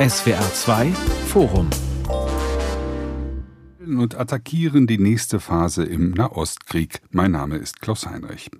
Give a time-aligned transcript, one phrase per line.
[0.00, 0.92] SWR 2
[1.28, 1.68] Forum
[3.84, 7.02] und attackieren die nächste Phase im Nahostkrieg.
[7.10, 8.50] Mein Name ist Klaus Heinrich.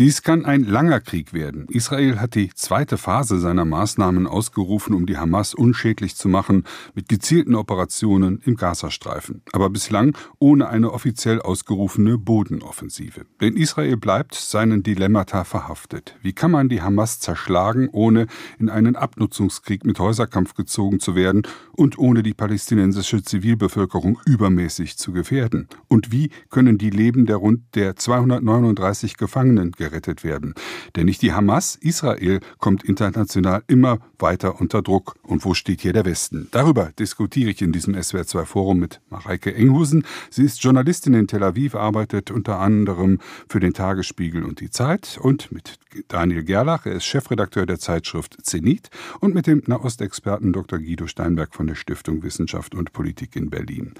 [0.00, 1.66] Dies kann ein langer Krieg werden.
[1.68, 7.10] Israel hat die zweite Phase seiner Maßnahmen ausgerufen, um die Hamas unschädlich zu machen, mit
[7.10, 9.42] gezielten Operationen im Gazastreifen.
[9.52, 13.26] Aber bislang ohne eine offiziell ausgerufene Bodenoffensive.
[13.42, 16.16] Denn Israel bleibt seinen Dilemmata verhaftet.
[16.22, 18.26] Wie kann man die Hamas zerschlagen, ohne
[18.58, 25.12] in einen Abnutzungskrieg mit Häuserkampf gezogen zu werden und ohne die palästinensische Zivilbevölkerung übermäßig zu
[25.12, 25.68] gefährden?
[25.88, 29.89] Und wie können die Leben der rund der 239 Gefangenen gerettet
[30.24, 30.54] werden.
[30.96, 35.16] Denn nicht die Hamas, Israel kommt international immer weiter unter Druck.
[35.22, 36.48] Und wo steht hier der Westen?
[36.50, 40.04] Darüber diskutiere ich in diesem SWR2 Forum mit Mareike Enghusen.
[40.30, 43.18] Sie ist Journalistin in Tel Aviv, arbeitet unter anderem
[43.48, 48.36] für den Tagesspiegel und die Zeit und mit Daniel Gerlach, er ist Chefredakteur der Zeitschrift
[48.42, 50.78] Zenit und mit dem Nahostexperten Dr.
[50.78, 53.94] Guido Steinberg von der Stiftung Wissenschaft und Politik in Berlin.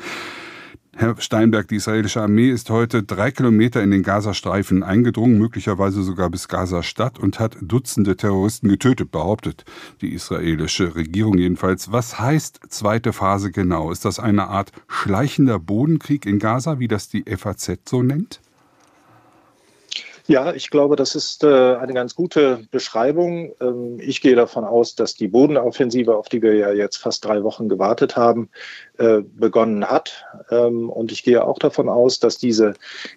[1.00, 6.28] Herr Steinberg, die israelische Armee ist heute drei Kilometer in den Gazastreifen eingedrungen, möglicherweise sogar
[6.28, 9.64] bis Gaza-Stadt und hat Dutzende Terroristen getötet, behauptet
[10.02, 11.90] die israelische Regierung jedenfalls.
[11.90, 13.90] Was heißt zweite Phase genau?
[13.90, 18.40] Ist das eine Art schleichender Bodenkrieg in Gaza, wie das die FAZ so nennt?
[20.30, 23.52] Ja, ich glaube, das ist äh, eine ganz gute Beschreibung.
[23.60, 27.42] Ähm, ich gehe davon aus, dass die Bodenoffensive, auf die wir ja jetzt fast drei
[27.42, 28.48] Wochen gewartet haben,
[28.98, 30.24] äh, begonnen hat.
[30.52, 32.74] Ähm, und ich gehe auch davon aus, dass diese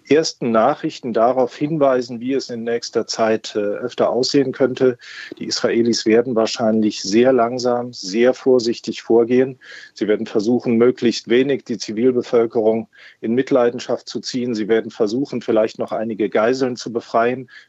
[0.08, 4.98] ersten Nachrichten darauf hinweisen, wie es in nächster Zeit äh, öfter aussehen könnte.
[5.38, 9.60] Die Israelis werden wahrscheinlich sehr langsam, sehr vorsichtig vorgehen.
[9.92, 12.88] Sie werden versuchen, möglichst wenig die Zivilbevölkerung
[13.20, 14.56] in Mitleidenschaft zu ziehen.
[14.56, 17.03] Sie werden versuchen, vielleicht noch einige Geiseln zu befreien,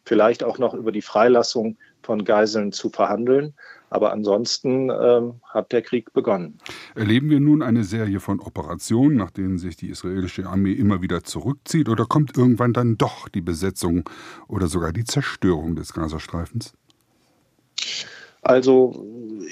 [0.03, 3.53] vielleicht auch noch über die Freilassung von Geiseln zu verhandeln.
[3.89, 6.57] Aber ansonsten ähm, hat der Krieg begonnen.
[6.95, 11.23] Erleben wir nun eine Serie von Operationen, nach denen sich die israelische Armee immer wieder
[11.23, 14.09] zurückzieht, oder kommt irgendwann dann doch die Besetzung
[14.47, 16.73] oder sogar die Zerstörung des Gazastreifens?
[18.45, 18.93] Also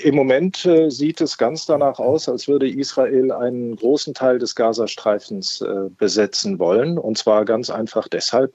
[0.03, 4.53] im Moment äh, sieht es ganz danach aus, als würde Israel einen großen Teil des
[4.53, 6.99] Gazastreifens äh, besetzen wollen.
[6.99, 8.53] Und zwar ganz einfach deshalb,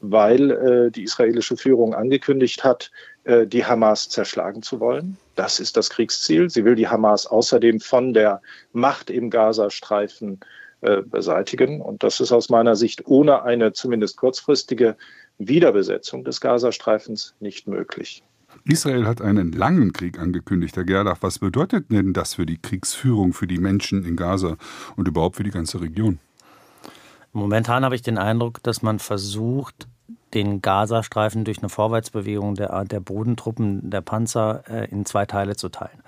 [0.00, 2.90] weil äh, die israelische Führung angekündigt hat,
[3.24, 5.18] äh, die Hamas zerschlagen zu wollen.
[5.34, 6.48] Das ist das Kriegsziel.
[6.48, 8.40] Sie will die Hamas außerdem von der
[8.72, 10.40] Macht im Gazastreifen
[10.80, 11.82] äh, beseitigen.
[11.82, 14.96] Und das ist aus meiner Sicht ohne eine zumindest kurzfristige
[15.36, 18.22] Wiederbesetzung des Gazastreifens nicht möglich.
[18.64, 21.18] Israel hat einen langen Krieg angekündigt, Herr Gerlach.
[21.20, 24.56] Was bedeutet denn das für die Kriegsführung, für die Menschen in Gaza
[24.96, 26.18] und überhaupt für die ganze Region?
[27.32, 29.88] Momentan habe ich den Eindruck, dass man versucht,
[30.34, 35.68] den Gazastreifen durch eine Vorwärtsbewegung der, der Bodentruppen, der Panzer äh, in zwei Teile zu
[35.68, 35.98] teilen.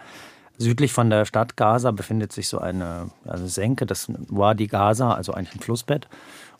[0.58, 5.32] Südlich von der Stadt Gaza befindet sich so eine also Senke, das Wadi Gaza, also
[5.32, 6.08] eigentlich ein Flussbett.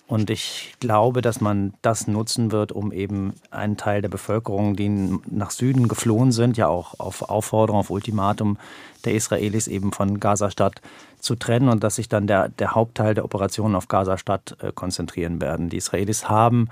[0.09, 4.89] Und ich glaube, dass man das nutzen wird, um eben einen Teil der Bevölkerung, die
[4.89, 8.57] nach Süden geflohen sind, ja auch auf Aufforderung, auf Ultimatum
[9.05, 10.81] der Israelis eben von Gaza-Stadt
[11.19, 15.41] zu trennen und dass sich dann der, der Hauptteil der Operationen auf Gaza-Stadt äh, konzentrieren
[15.41, 15.71] werden.
[15.71, 16.69] Die Israelis haben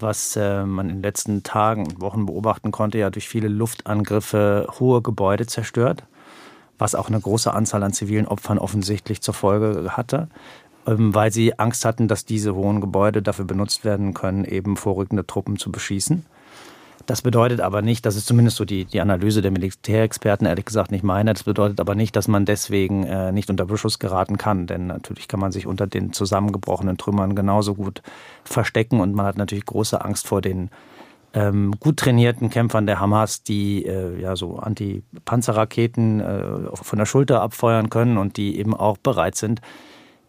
[0.00, 4.68] was äh, man in den letzten Tagen und Wochen beobachten konnte, ja durch viele Luftangriffe
[4.78, 6.04] hohe Gebäude zerstört,
[6.78, 10.28] was auch eine große Anzahl an zivilen Opfern offensichtlich zur Folge hatte,
[10.86, 15.56] weil sie Angst hatten, dass diese hohen Gebäude dafür benutzt werden können, eben vorrückende Truppen
[15.56, 16.24] zu beschießen.
[17.06, 20.90] Das bedeutet aber nicht, das ist zumindest so die, die Analyse der Militärexperten, ehrlich gesagt
[20.90, 24.66] nicht meine, das bedeutet aber nicht, dass man deswegen äh, nicht unter Beschuss geraten kann.
[24.66, 28.02] Denn natürlich kann man sich unter den zusammengebrochenen Trümmern genauso gut
[28.44, 30.70] verstecken und man hat natürlich große Angst vor den
[31.34, 37.42] ähm, gut trainierten Kämpfern der Hamas, die äh, ja so Anti-Panzerraketen äh, von der Schulter
[37.42, 39.60] abfeuern können und die eben auch bereit sind,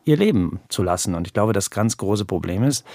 [0.06, 1.16] ihr Leben zu lassen.
[1.16, 2.86] Und ich glaube, das ganz große Problem ist,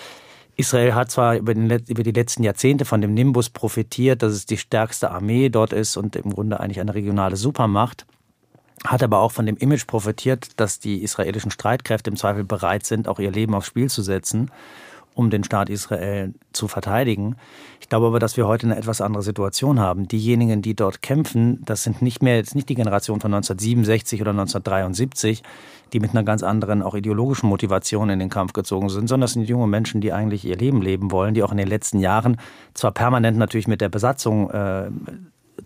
[0.57, 4.47] Israel hat zwar über, den, über, die letzten Jahrzehnte von dem Nimbus profitiert, dass es
[4.47, 8.07] die stärkste Armee dort ist und im Grunde eigentlich eine regionale Supermacht,
[8.85, 13.09] hat aber auch von dem Image profitiert, dass die israelischen Streitkräfte im Zweifel bereit sind,
[13.09, 14.51] auch ihr Leben aufs Spiel zu setzen
[15.21, 17.37] um den Staat Israel zu verteidigen.
[17.79, 20.09] Ich glaube aber, dass wir heute eine etwas andere Situation haben.
[20.09, 24.31] Diejenigen, die dort kämpfen, das sind nicht mehr jetzt nicht die Generation von 1967 oder
[24.31, 25.43] 1973,
[25.93, 29.35] die mit einer ganz anderen auch ideologischen Motivation in den Kampf gezogen sind, sondern das
[29.35, 32.39] sind junge Menschen, die eigentlich ihr Leben leben wollen, die auch in den letzten Jahren
[32.73, 34.91] zwar permanent natürlich mit der Besatzung äh,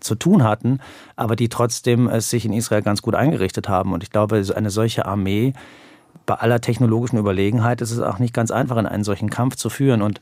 [0.01, 0.79] zu tun hatten,
[1.15, 3.93] aber die trotzdem es sich in Israel ganz gut eingerichtet haben.
[3.93, 5.53] Und ich glaube, eine solche Armee
[6.25, 9.69] bei aller technologischen Überlegenheit ist es auch nicht ganz einfach, in einen solchen Kampf zu
[9.69, 10.01] führen.
[10.01, 10.19] Und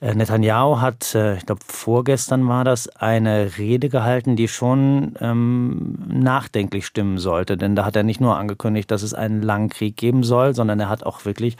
[0.00, 5.98] Äh, Netanyahu hat, äh, ich glaube vorgestern war das, eine Rede gehalten, die schon ähm,
[6.06, 7.56] nachdenklich stimmen sollte.
[7.56, 10.78] Denn da hat er nicht nur angekündigt, dass es einen langen Krieg geben soll, sondern
[10.78, 11.56] er hat auch wirklich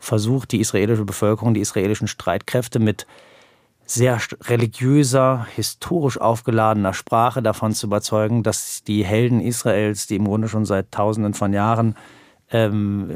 [0.00, 3.06] versucht, die israelische Bevölkerung, die israelischen Streitkräfte mit
[3.86, 10.48] sehr religiöser, historisch aufgeladener Sprache davon zu überzeugen, dass die Helden Israels, die im Grunde
[10.48, 11.94] schon seit Tausenden von Jahren
[12.50, 13.10] ähm,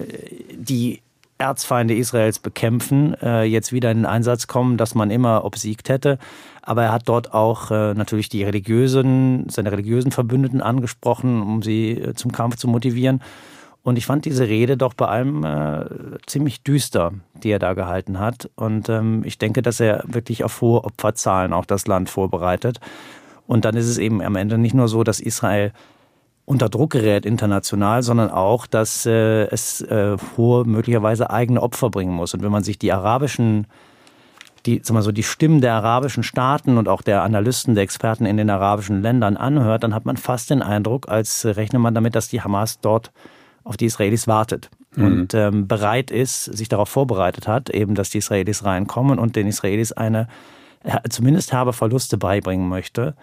[0.52, 1.00] die
[1.38, 6.19] Erzfeinde Israels bekämpfen, äh, jetzt wieder in den Einsatz kommen, dass man immer obsiegt hätte.
[6.62, 11.93] Aber er hat dort auch äh, natürlich die religiösen, seine religiösen Verbündeten angesprochen, um sie
[11.93, 13.20] äh, zum Kampf zu motivieren.
[13.82, 15.87] Und ich fand diese Rede doch bei allem äh,
[16.26, 17.12] ziemlich düster,
[17.43, 18.49] die er da gehalten hat.
[18.55, 22.78] Und ähm, ich denke, dass er wirklich auf hohe Opferzahlen auch das Land vorbereitet.
[23.49, 25.73] Und dann ist es eben am Ende nicht nur so, dass Israel
[26.44, 32.12] unter Druck gerät international, sondern auch, dass äh, es äh, hohe, möglicherweise eigene Opfer bringen
[32.12, 32.34] muss.
[32.34, 33.66] Und wenn man sich die arabischen,
[34.66, 38.26] die, sag mal so, die Stimmen der arabischen Staaten und auch der Analysten, der Experten
[38.26, 42.16] in den arabischen Ländern anhört, dann hat man fast den Eindruck, als rechne man damit,
[42.16, 43.12] dass die Hamas dort
[43.64, 45.04] auf die Israelis wartet mhm.
[45.04, 49.46] und ähm, bereit ist, sich darauf vorbereitet hat, eben, dass die Israelis reinkommen und den
[49.46, 50.26] Israelis eine
[51.08, 53.14] zumindest herbe Verluste beibringen möchte.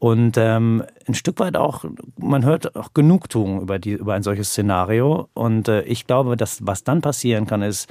[0.00, 1.84] Und ähm, ein Stück weit auch,
[2.18, 5.28] man hört auch Genugtuung über, die, über ein solches Szenario.
[5.34, 7.86] Und äh, ich glaube, dass was dann passieren kann, ist,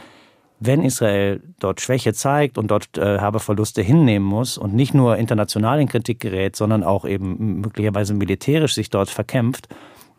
[0.60, 5.18] wenn Israel dort Schwäche zeigt und dort äh, herbe Verluste hinnehmen muss und nicht nur
[5.18, 9.70] international in Kritik gerät, sondern auch eben möglicherweise militärisch sich dort verkämpft,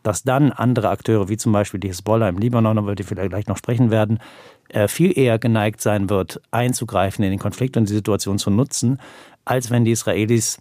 [0.05, 3.49] dass dann andere Akteure, wie zum Beispiel die Hezbollah im Libanon, über die wir gleich
[3.49, 4.21] noch sprechen werden,
[4.69, 9.01] äh, viel eher geneigt sein wird, einzugreifen in den Konflikt und die Situation zu nutzen,
[9.45, 10.59] als wenn die Israelis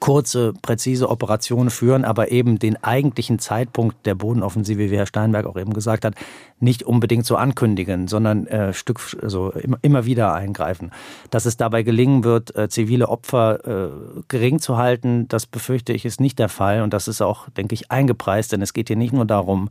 [0.00, 5.56] kurze, präzise Operationen führen, aber eben den eigentlichen Zeitpunkt der Bodenoffensive, wie Herr Steinberg auch
[5.56, 6.14] eben gesagt hat,
[6.58, 10.90] nicht unbedingt so ankündigen, sondern äh, Stück, also immer, immer wieder eingreifen.
[11.30, 13.90] Dass es dabei gelingen wird, äh, zivile Opfer äh,
[14.28, 17.74] gering zu halten, das befürchte ich ist nicht der Fall und das ist auch, denke
[17.74, 19.68] ich, eingepreist, denn es geht hier nicht nur darum,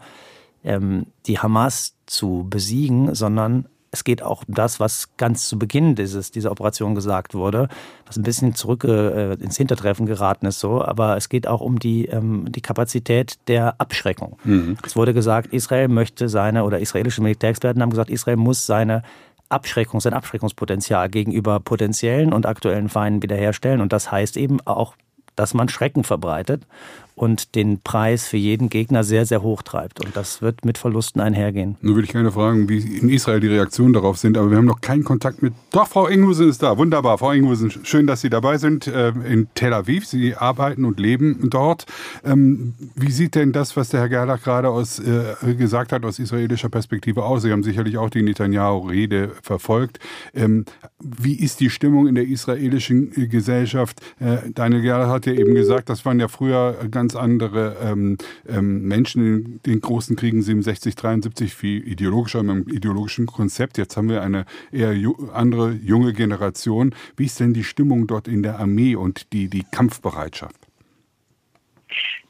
[0.63, 5.93] ähm, die Hamas zu besiegen, sondern es geht auch um das, was ganz zu Beginn
[5.93, 7.69] dieses, dieser Operation gesagt wurde,
[8.07, 10.83] was ein bisschen zurück äh, ins Hintertreffen geraten ist, so.
[10.83, 14.37] Aber es geht auch um die, ähm, die Kapazität der Abschreckung.
[14.43, 14.77] Mhm.
[14.83, 19.03] Es wurde gesagt, Israel möchte seine, oder israelische Militärexperten haben gesagt, Israel muss seine
[19.49, 23.79] Abschreckung, sein Abschreckungspotenzial gegenüber potenziellen und aktuellen Feinden wiederherstellen.
[23.79, 24.95] Und das heißt eben auch,
[25.35, 26.65] dass man Schrecken verbreitet
[27.15, 30.03] und den Preis für jeden Gegner sehr, sehr hoch treibt.
[30.03, 31.75] Und das wird mit Verlusten einhergehen.
[31.81, 34.65] Nun würde ich gerne fragen, wie in Israel die Reaktionen darauf sind, aber wir haben
[34.65, 35.53] noch keinen Kontakt mit.
[35.71, 36.77] Doch, Frau Inghusen ist da.
[36.77, 37.17] Wunderbar.
[37.17, 40.07] Frau Inghusen, schön, dass Sie dabei sind äh, in Tel Aviv.
[40.07, 41.85] Sie arbeiten und leben dort.
[42.23, 46.19] Ähm, wie sieht denn das, was der Herr Gerlach gerade aus, äh, gesagt hat, aus
[46.19, 47.43] israelischer Perspektive aus?
[47.43, 49.99] Sie haben sicherlich auch die Netanyahu-Rede verfolgt.
[50.33, 50.65] Ähm,
[50.99, 54.01] wie ist die Stimmung in der israelischen Gesellschaft?
[54.19, 58.17] Äh, Daniel Gerlach hat ja eben gesagt, das waren ja früher ganz ganz andere ähm,
[58.47, 63.77] ähm, Menschen in den großen Kriegen 67, 73 viel ideologischer, mit einem ideologischen Konzept.
[63.77, 66.95] Jetzt haben wir eine eher ju andere junge Generation.
[67.17, 70.55] Wie ist denn die Stimmung dort in der Armee und die, die Kampfbereitschaft?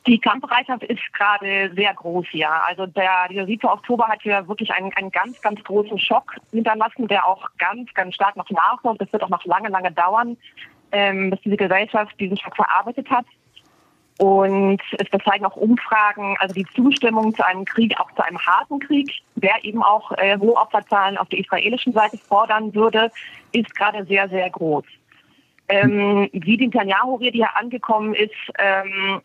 [0.08, 2.50] Die Kampfbereitschaft ist gerade sehr groß hier.
[2.66, 3.70] Also der, der 7.
[3.70, 8.16] Oktober hat hier wirklich einen, einen ganz, ganz großen Schock hinterlassen, der auch ganz, ganz
[8.16, 9.02] stark noch nachwirkt.
[9.02, 10.36] Das wird auch noch lange, lange dauern,
[10.92, 13.26] ähm, bis diese Gesellschaft diesen Schock verarbeitet hat.
[14.24, 18.80] Und es zeigen auch Umfragen, also die Zustimmung zu einem Krieg, auch zu einem harten
[18.80, 23.12] Krieg, der eben auch äh, hohe Opferzahlen auf der israelischen Seite fordern würde,
[23.52, 24.86] ist gerade sehr, sehr groß.
[25.68, 29.20] Ähm, wie die Netanyahu-Rede hier angekommen ist, ähm,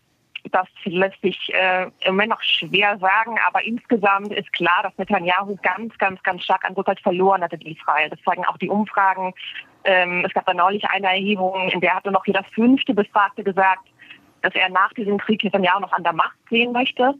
[0.51, 5.57] das lässt sich äh, im Moment noch schwer sagen, aber insgesamt ist klar, dass Netanyahu
[5.63, 8.11] ganz, ganz, ganz stark an Rückhalt verloren hat in Israel.
[8.11, 9.33] Das zeigen auch die Umfragen.
[9.85, 13.87] Ähm, es gab da neulich eine Erhebung, in der hatte noch jeder fünfte Befragte gesagt,
[14.49, 17.15] dass er nach diesem Krieg Netanyahu noch an der Macht sehen möchte.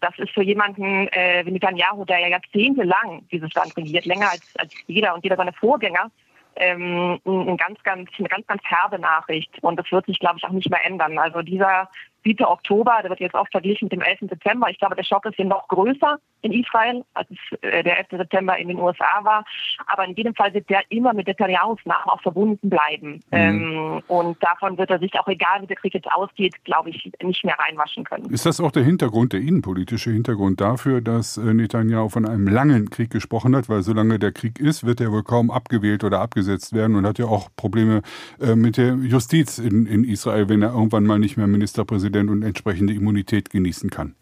[0.00, 4.42] Das ist für jemanden äh, wie Netanyahu, der ja jahrzehntelang dieses Land regiert, länger als,
[4.58, 6.10] als jeder und jeder seiner Vorgänger,
[6.56, 9.50] ähm, ein ganz, ganz, eine ganz, ganz herbe Nachricht.
[9.62, 11.18] Und das wird sich, glaube ich, auch nicht mehr ändern.
[11.18, 11.88] Also dieser
[12.24, 12.44] 7.
[12.44, 14.20] Oktober, der wird jetzt oft verglichen mit dem 11.
[14.28, 14.68] September.
[14.68, 18.06] Ich glaube, der Schock ist hier noch größer in Israel, als es äh, der 11.
[18.10, 19.44] September in den USA war.
[19.86, 23.20] Aber in jedem Fall wird der immer mit Netanyahus Namen auch verbunden bleiben.
[23.30, 23.32] Mhm.
[23.32, 27.10] Ähm, und davon wird er sich auch, egal wie der Krieg jetzt ausgeht, glaube ich,
[27.22, 28.26] nicht mehr reinwaschen können.
[28.32, 32.90] Ist das auch der Hintergrund, der innenpolitische Hintergrund dafür, dass äh, Netanyahu von einem langen
[32.90, 33.68] Krieg gesprochen hat?
[33.68, 37.18] Weil solange der Krieg ist, wird er wohl kaum abgewählt oder abgesetzt werden und hat
[37.18, 38.02] ja auch Probleme
[38.40, 42.30] äh, mit der Justiz in, in Israel, wenn er irgendwann mal nicht mehr Ministerpräsident Präsident
[42.30, 44.14] und entsprechende Immunität genießen kann.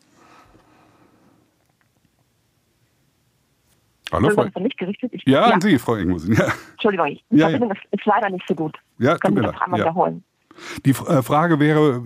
[4.14, 4.44] Hallo, Frau.
[4.44, 5.12] Ist nicht gerichtet?
[5.12, 6.34] Ich, ja, ja, an Sie, Frau Engmusen.
[6.34, 6.52] Ja.
[6.72, 7.56] Entschuldigung, die ja, ja.
[7.56, 8.76] Ist, ist, leider nicht so gut.
[8.98, 10.24] Ja, Können Sie das einmal wiederholen?
[10.84, 12.02] Die äh, Frage wäre,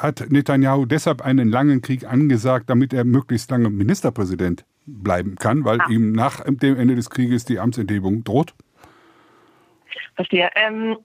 [0.00, 5.80] hat Netanyahu deshalb einen langen Krieg angesagt, damit er möglichst lange Ministerpräsident bleiben kann, weil
[5.80, 5.88] ah.
[5.88, 8.54] ihm nach dem Ende des Krieges die Amtsenthebung droht?
[10.16, 10.50] Verstehe.
[10.56, 10.96] Ähm,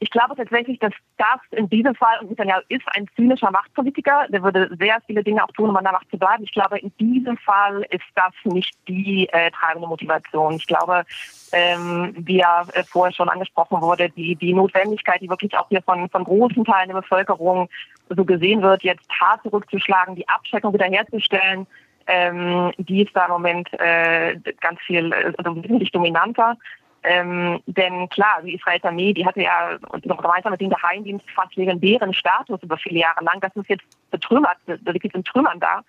[0.00, 4.42] ich glaube tatsächlich, dass das in diesem Fall, und Netanyahu ist ein zynischer Machtpolitiker, der
[4.42, 6.44] würde sehr viele Dinge auch tun, um an der Macht zu bleiben.
[6.44, 10.54] Ich glaube, in diesem Fall ist das nicht die äh, treibende Motivation.
[10.54, 11.04] Ich glaube,
[11.52, 15.82] ähm, wie ja äh, vorher schon angesprochen wurde, die, die Notwendigkeit, die wirklich auch hier
[15.82, 17.68] von, von großen Teilen der Bevölkerung
[18.08, 21.66] so gesehen wird, jetzt hart zurückzuschlagen, die Abschreckung wiederherzustellen,
[22.06, 26.56] ähm, die ist da im Moment äh, ganz viel, also wesentlich dominanter.
[27.04, 31.54] Ähm, denn klar, die Israels Armee, die hatte ja noch gemeinsam mit dem Geheimdienst fast
[31.56, 33.40] legendären Status über viele Jahre lang.
[33.40, 35.82] Das ist jetzt betrümmert, da liegt jetzt in Trümmern da.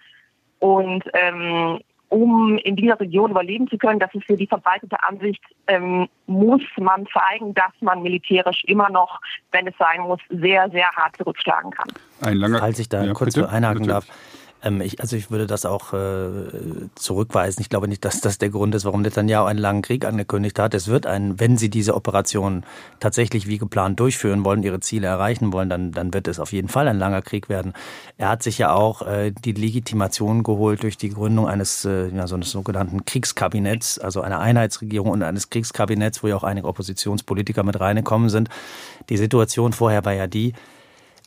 [0.59, 5.41] Und ähm, um in dieser Region überleben zu können, das ist für die verbreitete Ansicht,
[5.67, 10.91] ähm, muss man zeigen, dass man militärisch immer noch, wenn es sein muss, sehr, sehr
[10.91, 11.87] hart zurückschlagen kann.
[12.21, 13.93] Ein langer, Falls ich da ja, kurz bitte, einhaken bitte.
[13.93, 14.07] darf.
[14.61, 17.61] Ähm, ich, also ich würde das auch äh, zurückweisen.
[17.61, 20.73] Ich glaube nicht, dass das der Grund ist, warum Netanyahu einen langen Krieg angekündigt hat.
[20.73, 22.63] Es wird ein, wenn sie diese Operation
[22.99, 26.67] tatsächlich wie geplant durchführen wollen, ihre Ziele erreichen wollen, dann, dann wird es auf jeden
[26.67, 27.73] Fall ein langer Krieg werden.
[28.17, 32.27] Er hat sich ja auch äh, die Legitimation geholt durch die Gründung eines, äh, ja,
[32.27, 37.63] so eines sogenannten Kriegskabinetts, also einer Einheitsregierung und eines Kriegskabinetts, wo ja auch einige Oppositionspolitiker
[37.63, 38.49] mit reingekommen sind.
[39.09, 40.53] Die Situation vorher war ja die,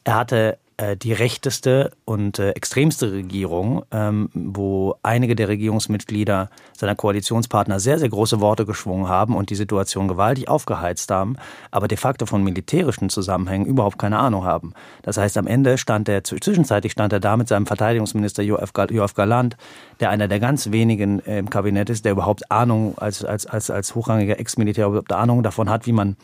[0.04, 0.58] er hatte
[0.96, 8.08] die rechteste und äh, extremste Regierung, ähm, wo einige der Regierungsmitglieder seiner Koalitionspartner sehr, sehr
[8.08, 11.36] große Worte geschwungen haben und die Situation gewaltig aufgeheizt haben,
[11.70, 14.72] aber de facto von militärischen Zusammenhängen überhaupt keine Ahnung haben.
[15.02, 19.56] Das heißt, am Ende stand er, zwischenzeitlich stand er da mit seinem Verteidigungsminister Joachim Galant,
[20.00, 23.70] der einer der ganz wenigen äh, im Kabinett ist, der überhaupt Ahnung als, als, als,
[23.70, 26.16] als hochrangiger Ex-Militär überhaupt Ahnung davon hat, wie man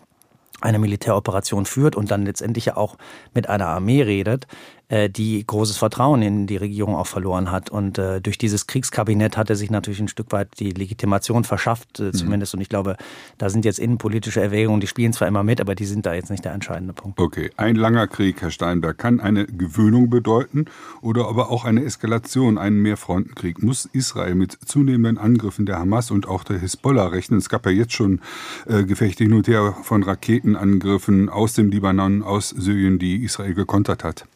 [0.61, 2.97] eine Militäroperation führt und dann letztendlich ja auch
[3.35, 4.47] mit einer Armee redet,
[4.91, 7.69] die großes Vertrauen in die Regierung auch verloren hat.
[7.69, 12.01] Und äh, durch dieses Kriegskabinett hat er sich natürlich ein Stück weit die Legitimation verschafft,
[12.01, 12.13] äh, mhm.
[12.15, 12.55] zumindest.
[12.55, 12.97] Und ich glaube,
[13.37, 16.31] da sind jetzt innenpolitische Erwägungen, die spielen zwar immer mit, aber die sind da jetzt
[16.31, 17.21] nicht der entscheidende Punkt.
[17.21, 20.67] Okay, ein langer Krieg, Herr Steinberg, kann eine Gewöhnung bedeuten
[21.03, 23.63] oder aber auch eine Eskalation, einen Mehrfrontenkrieg.
[23.63, 27.39] Muss Israel mit zunehmenden Angriffen der Hamas und auch der Hisbollah rechnen?
[27.39, 28.21] Es gab ja jetzt schon
[28.67, 34.03] äh, Gefechte hin und her von Raketenangriffen aus dem Libanon, aus Syrien, die Israel gekontert
[34.03, 34.27] hat.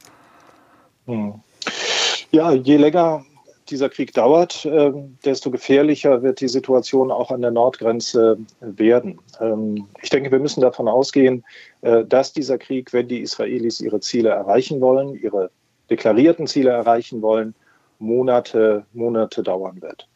[1.07, 1.35] Hm.
[2.31, 3.25] Ja, je länger
[3.69, 9.19] dieser Krieg dauert, ähm, desto gefährlicher wird die Situation auch an der Nordgrenze werden.
[9.41, 11.45] Ähm, ich denke, wir müssen davon ausgehen,
[11.81, 15.51] äh, dass dieser Krieg, wenn die Israelis ihre Ziele erreichen wollen, ihre
[15.91, 17.55] deklarierten Ziele erreichen wollen,
[17.99, 20.09] Monate, Monate dauern wird.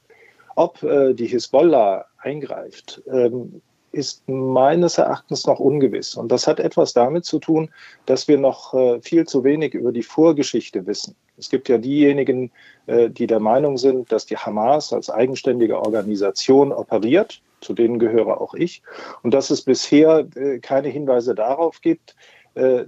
[0.56, 3.62] Ob äh, die Hisbollah eingreift, ähm,
[3.96, 6.14] ist meines Erachtens noch ungewiss.
[6.14, 7.70] Und das hat etwas damit zu tun,
[8.04, 11.16] dass wir noch äh, viel zu wenig über die Vorgeschichte wissen.
[11.38, 12.52] Es gibt ja diejenigen,
[12.86, 17.40] äh, die der Meinung sind, dass die Hamas als eigenständige Organisation operiert.
[17.62, 18.82] Zu denen gehöre auch ich.
[19.22, 22.14] Und dass es bisher äh, keine Hinweise darauf gibt,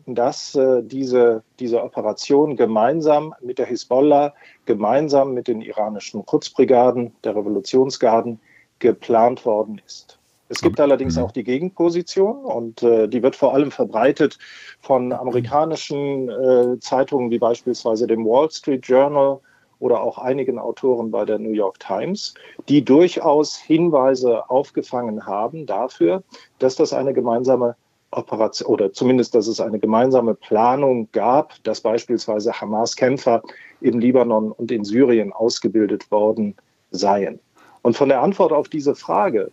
[0.07, 4.33] dass diese, diese Operation gemeinsam mit der Hisbollah,
[4.65, 8.41] gemeinsam mit den iranischen Kurzbrigaden, der Revolutionsgarden
[8.79, 10.18] geplant worden ist.
[10.51, 14.39] Es gibt allerdings auch die Gegenposition und äh, die wird vor allem verbreitet
[14.81, 19.41] von amerikanischen äh, Zeitungen wie beispielsweise dem Wall Street Journal
[19.79, 22.35] oder auch einigen Autoren bei der New York Times,
[22.69, 26.23] die durchaus Hinweise aufgefangen haben dafür,
[26.59, 27.77] dass das eine gemeinsame
[28.11, 33.43] Operation oder zumindest, dass es eine gemeinsame Planung gab, dass beispielsweise Hamas-Kämpfer
[33.83, 36.57] im Libanon und in Syrien ausgebildet worden
[36.91, 37.39] seien.
[37.83, 39.53] Und von der Antwort auf diese Frage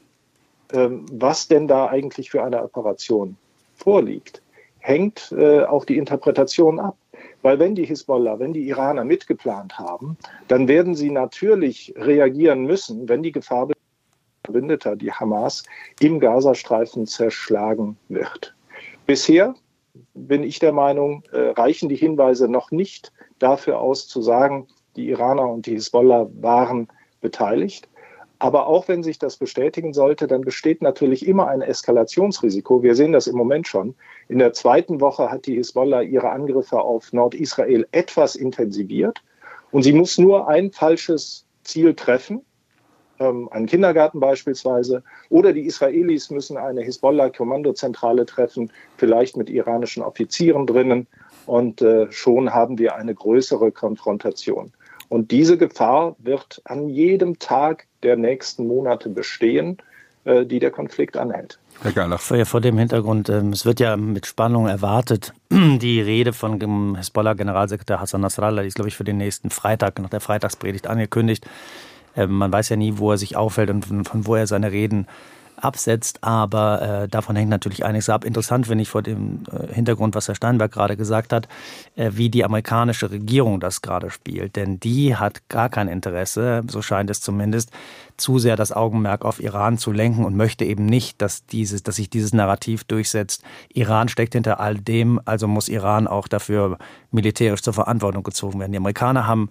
[0.76, 3.38] was denn da eigentlich für eine Operation
[3.76, 4.42] vorliegt,
[4.80, 6.98] hängt äh, auch die Interpretation ab.
[7.42, 10.18] Weil wenn die Hisbollah, wenn die Iraner mitgeplant haben,
[10.48, 13.68] dann werden sie natürlich reagieren müssen, wenn die Gefahr
[14.46, 15.64] Verbündeter, die Hamas,
[16.00, 18.56] im Gazastreifen zerschlagen wird.
[19.06, 19.56] Bisher
[20.14, 25.10] bin ich der Meinung, äh, reichen die Hinweise noch nicht dafür aus, zu sagen, die
[25.10, 26.88] Iraner und die Hisbollah waren
[27.22, 27.90] beteiligt.
[28.40, 32.84] Aber auch wenn sich das bestätigen sollte, dann besteht natürlich immer ein Eskalationsrisiko.
[32.84, 33.96] Wir sehen das im Moment schon.
[34.28, 39.22] In der zweiten Woche hat die Hisbollah ihre Angriffe auf Nordisrael etwas intensiviert.
[39.72, 42.42] Und sie muss nur ein falsches Ziel treffen,
[43.20, 50.68] ähm, einen Kindergarten beispielsweise, oder die Israelis müssen eine Hisbollah-Kommandozentrale treffen, vielleicht mit iranischen Offizieren
[50.68, 51.08] drinnen.
[51.46, 54.74] Und äh, schon haben wir eine größere Konfrontation.
[55.08, 59.78] Und diese Gefahr wird an jedem Tag der nächsten Monate bestehen,
[60.24, 61.60] äh, die der Konflikt anhält.
[61.82, 62.22] Herr Gerlach.
[62.22, 68.00] Vor, dem Hintergrund, ähm, es wird ja mit Spannung erwartet, die Rede von dem Hezbollah-Generalsekretär
[68.00, 71.46] Hassan Nasrallah, die ist, glaube ich, für den nächsten Freitag, nach der Freitagspredigt angekündigt.
[72.16, 74.72] Ähm, man weiß ja nie, wo er sich aufhält und von, von wo er seine
[74.72, 75.08] Reden
[75.58, 78.26] absetzt, aber äh, davon hängt natürlich einiges ab.
[78.26, 81.48] Interessant finde ich vor dem äh, Hintergrund, was Herr Steinberg gerade gesagt hat,
[81.96, 84.56] äh, wie die amerikanische Regierung das gerade spielt.
[84.56, 87.72] Denn die hat gar kein Interesse, so scheint es zumindest,
[88.18, 91.98] zu sehr das Augenmerk auf Iran zu lenken und möchte eben nicht, dass, dieses, dass
[91.98, 93.44] sich dieses Narrativ durchsetzt.
[93.74, 96.78] Iran steckt hinter all dem, also muss Iran auch dafür
[97.12, 98.72] militärisch zur Verantwortung gezogen werden.
[98.72, 99.50] Die Amerikaner haben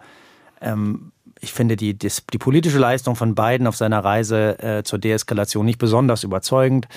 [0.61, 1.13] ähm,
[1.45, 5.65] ich finde die, die, die, politische Leistung von Biden auf seiner Reise äh, zur Deeskalation
[5.65, 6.89] nicht besonders überzeugend.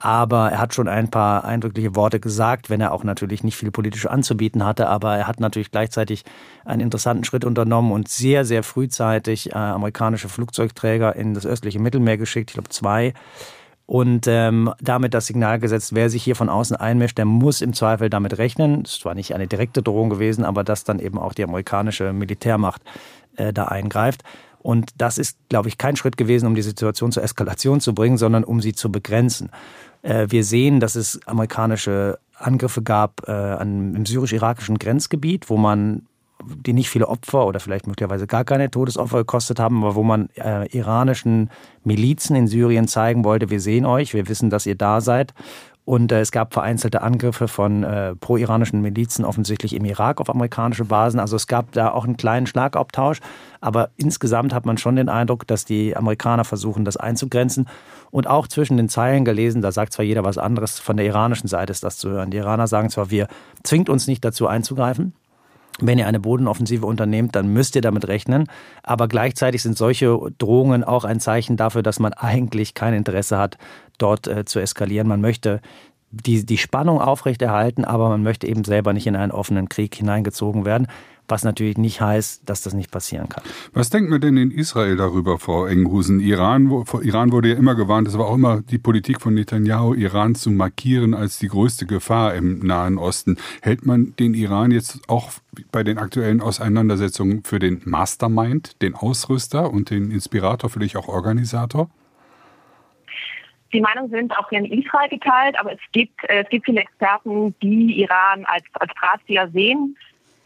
[0.00, 3.72] Aber er hat schon ein paar eindrückliche Worte gesagt, wenn er auch natürlich nicht viel
[3.72, 4.86] politisch anzubieten hatte.
[4.88, 6.24] Aber er hat natürlich gleichzeitig
[6.64, 12.16] einen interessanten Schritt unternommen und sehr, sehr frühzeitig äh, amerikanische Flugzeugträger in das östliche Mittelmeer
[12.16, 13.12] geschickt, ich glaube zwei.
[13.86, 17.72] Und ähm, damit das Signal gesetzt, wer sich hier von außen einmischt, der muss im
[17.72, 18.82] Zweifel damit rechnen.
[18.84, 22.82] Es war nicht eine direkte Drohung gewesen, aber dass dann eben auch die amerikanische Militärmacht
[23.38, 24.22] äh, da eingreift.
[24.60, 28.18] Und das ist, glaube ich, kein Schritt gewesen, um die Situation zur Eskalation zu bringen,
[28.18, 29.50] sondern um sie zu begrenzen.
[30.02, 36.02] Äh, wir sehen, dass es amerikanische Angriffe gab äh, an, im syrisch-irakischen Grenzgebiet, wo man
[36.44, 40.28] die nicht viele Opfer oder vielleicht möglicherweise gar keine Todesopfer gekostet haben, aber wo man
[40.36, 41.50] äh, iranischen
[41.82, 45.34] Milizen in Syrien zeigen wollte, wir sehen euch, wir wissen, dass ihr da seid
[45.88, 50.84] und äh, es gab vereinzelte Angriffe von äh, pro-iranischen Milizen offensichtlich im Irak auf amerikanische
[50.84, 51.18] Basen.
[51.18, 53.20] Also es gab da auch einen kleinen Schlagabtausch.
[53.62, 57.70] Aber insgesamt hat man schon den Eindruck, dass die Amerikaner versuchen, das einzugrenzen.
[58.10, 61.48] Und auch zwischen den Zeilen gelesen, da sagt zwar jeder was anderes, von der iranischen
[61.48, 62.30] Seite ist das zu hören.
[62.30, 63.26] Die Iraner sagen zwar, wir
[63.62, 65.14] zwingt uns nicht dazu einzugreifen.
[65.80, 68.46] Wenn ihr eine Bodenoffensive unternehmt, dann müsst ihr damit rechnen.
[68.82, 73.58] Aber gleichzeitig sind solche Drohungen auch ein Zeichen dafür, dass man eigentlich kein Interesse hat,
[73.98, 75.08] dort äh, zu eskalieren.
[75.08, 75.60] Man möchte
[76.10, 80.64] die, die Spannung aufrechterhalten, aber man möchte eben selber nicht in einen offenen Krieg hineingezogen
[80.64, 80.88] werden
[81.28, 83.44] was natürlich nicht heißt, dass das nicht passieren kann.
[83.72, 86.20] Was denkt man denn in Israel darüber, Frau Enghusen?
[86.20, 89.34] Iran, wo, vor Iran wurde ja immer gewarnt, es war auch immer die Politik von
[89.34, 93.36] Netanyahu, Iran zu markieren als die größte Gefahr im Nahen Osten.
[93.62, 95.32] Hält man den Iran jetzt auch
[95.70, 101.90] bei den aktuellen Auseinandersetzungen für den Mastermind, den Ausrüster und den Inspirator, vielleicht auch Organisator?
[103.72, 106.80] Die Meinungen sind auch hier in Israel geteilt, aber es gibt, äh, es gibt viele
[106.80, 109.94] Experten, die Iran als, als Drahtzieher sehen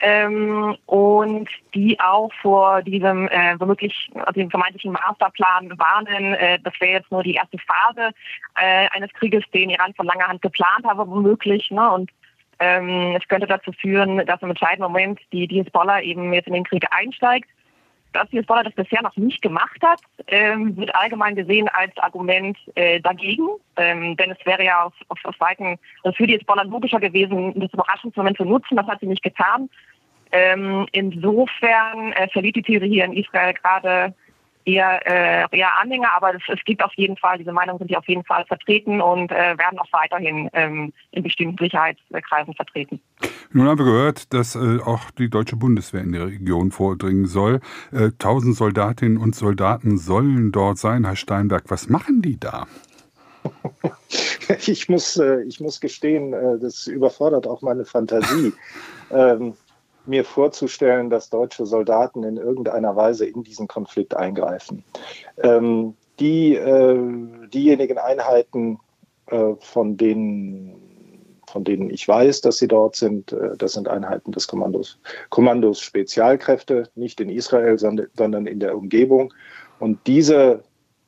[0.02, 6.34] ähm, und die auch vor diesem äh, womöglich also dem vermeintlichen Masterplan warnen.
[6.34, 8.10] Äh, das wäre jetzt nur die erste Phase
[8.56, 11.70] äh, eines Krieges, den Iran von langer Hand geplant habe, womöglich.
[11.70, 11.88] Ne?
[11.88, 12.10] Und
[12.58, 16.54] ähm, es könnte dazu führen, dass im entscheidenden Moment die, die Hezbollah eben jetzt in
[16.54, 17.48] den Krieg einsteigt.
[18.12, 22.58] Dass die Hezbollah das bisher noch nicht gemacht hat, ähm, wird allgemein gesehen als Argument
[22.74, 23.46] äh, dagegen.
[23.76, 27.52] Ähm, denn es wäre ja auf, auf, auf Seiten also für die Hezbollah logischer gewesen,
[27.58, 28.76] das Überraschungsmoment zu nutzen.
[28.76, 29.70] Das hat sie nicht getan.
[30.32, 34.14] Ähm, insofern äh, verliert die These hier in Israel gerade
[34.64, 37.98] eher, äh, eher Anhänger, aber es, es, gibt auf jeden Fall, diese Meinungen sind hier
[37.98, 43.00] auf jeden Fall vertreten und äh, werden auch weiterhin ähm, in bestimmten Sicherheitskreisen vertreten.
[43.52, 47.60] Nun haben wir gehört, dass äh, auch die deutsche Bundeswehr in die Region vordringen soll.
[47.92, 51.04] Äh, tausend Soldatinnen und Soldaten sollen dort sein.
[51.04, 52.66] Herr Steinberg, was machen die da?
[54.66, 58.52] Ich muss, äh, ich muss gestehen, äh, das überfordert auch meine Fantasie.
[59.10, 59.54] ähm,
[60.06, 64.84] mir vorzustellen, dass deutsche Soldaten in irgendeiner Weise in diesen Konflikt eingreifen.
[65.42, 66.98] Ähm, die, äh,
[67.48, 68.78] diejenigen Einheiten,
[69.26, 74.32] äh, von, denen, von denen ich weiß, dass sie dort sind, äh, das sind Einheiten
[74.32, 74.98] des Kommandos,
[75.30, 79.32] Kommandos Spezialkräfte, nicht in Israel, sondern in der Umgebung.
[79.78, 80.62] Und diese,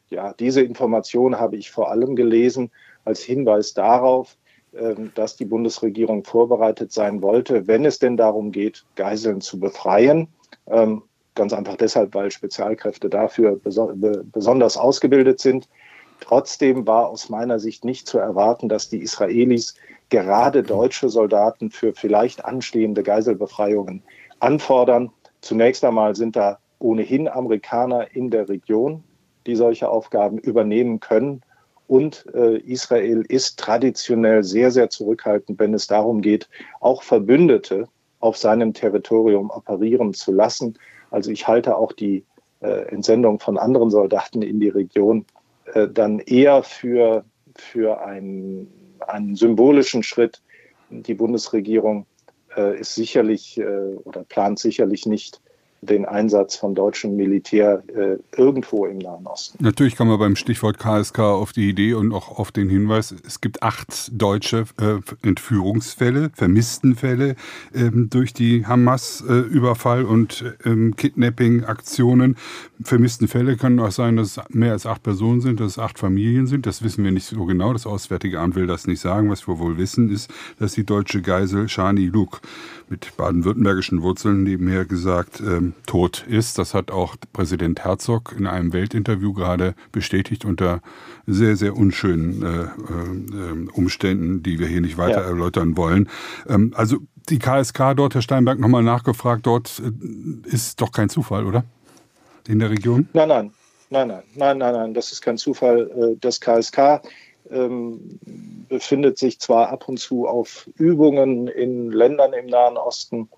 [0.08, 2.70] ja, diese Information habe ich vor allem gelesen
[3.04, 4.36] als Hinweis darauf,
[5.14, 10.28] dass die Bundesregierung vorbereitet sein wollte, wenn es denn darum geht, Geiseln zu befreien.
[10.66, 11.02] Ähm,
[11.34, 15.68] ganz einfach deshalb, weil Spezialkräfte dafür besonders ausgebildet sind.
[16.20, 19.74] Trotzdem war aus meiner Sicht nicht zu erwarten, dass die Israelis
[20.10, 24.02] gerade deutsche Soldaten für vielleicht anstehende Geiselbefreiungen
[24.40, 25.10] anfordern.
[25.40, 29.02] Zunächst einmal sind da ohnehin Amerikaner in der Region,
[29.46, 31.42] die solche Aufgaben übernehmen können.
[31.86, 36.48] Und äh, Israel ist traditionell sehr, sehr zurückhaltend, wenn es darum geht,
[36.80, 37.88] auch Verbündete
[38.20, 40.78] auf seinem Territorium operieren zu lassen.
[41.10, 42.24] Also ich halte auch die
[42.60, 45.26] äh, Entsendung von anderen Soldaten in die Region
[45.74, 50.42] äh, dann eher für, für einen, einen symbolischen Schritt.
[50.88, 52.06] Die Bundesregierung
[52.56, 55.42] äh, ist sicherlich äh, oder plant sicherlich nicht
[55.84, 59.62] den Einsatz von deutschem Militär äh, irgendwo im Nahen Osten.
[59.62, 63.40] Natürlich kann man beim Stichwort KSK auf die Idee und auch auf den Hinweis, es
[63.40, 67.36] gibt acht deutsche äh, Entführungsfälle, Vermisstenfälle
[67.74, 72.36] ähm, durch die Hamas-Überfall äh, und ähm, Kidnapping-Aktionen.
[72.82, 76.46] Vermisstenfälle können auch sein, dass es mehr als acht Personen sind, dass es acht Familien
[76.46, 76.66] sind.
[76.66, 77.72] Das wissen wir nicht so genau.
[77.72, 79.30] Das Auswärtige Amt will das nicht sagen.
[79.30, 82.40] Was wir wohl wissen, ist, dass die deutsche Geisel Shani Luke
[82.88, 86.58] mit baden-württembergischen Wurzeln nebenher gesagt ähm, tot ist.
[86.58, 90.80] Das hat auch Präsident Herzog in einem Weltinterview gerade bestätigt unter
[91.26, 95.28] sehr, sehr unschönen äh, äh, Umständen, die wir hier nicht weiter ja.
[95.28, 96.08] erläutern wollen.
[96.48, 101.46] Ähm, also die KSK dort, Herr Steinberg, nochmal nachgefragt, dort äh, ist doch kein Zufall,
[101.46, 101.64] oder?
[102.46, 103.08] In der Region?
[103.12, 103.52] Nein, nein,
[103.90, 105.90] nein, nein, nein, nein, nein, das ist kein Zufall.
[105.90, 107.02] Äh, das KSK
[107.50, 108.18] ähm,
[108.68, 113.28] befindet sich zwar ab und zu auf Übungen in Ländern im Nahen Osten,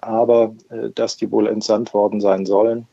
[0.00, 2.86] aber äh, dass die wohl entsandt worden sein sollen,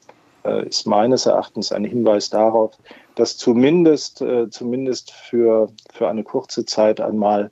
[0.45, 2.71] äh, ist meines Erachtens ein Hinweis darauf,
[3.15, 7.51] dass zumindest, äh, zumindest für, für eine kurze Zeit einmal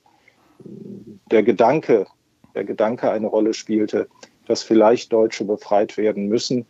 [1.30, 2.06] der Gedanke,
[2.54, 4.08] der Gedanke eine Rolle spielte,
[4.46, 6.66] dass vielleicht Deutsche befreit werden müssen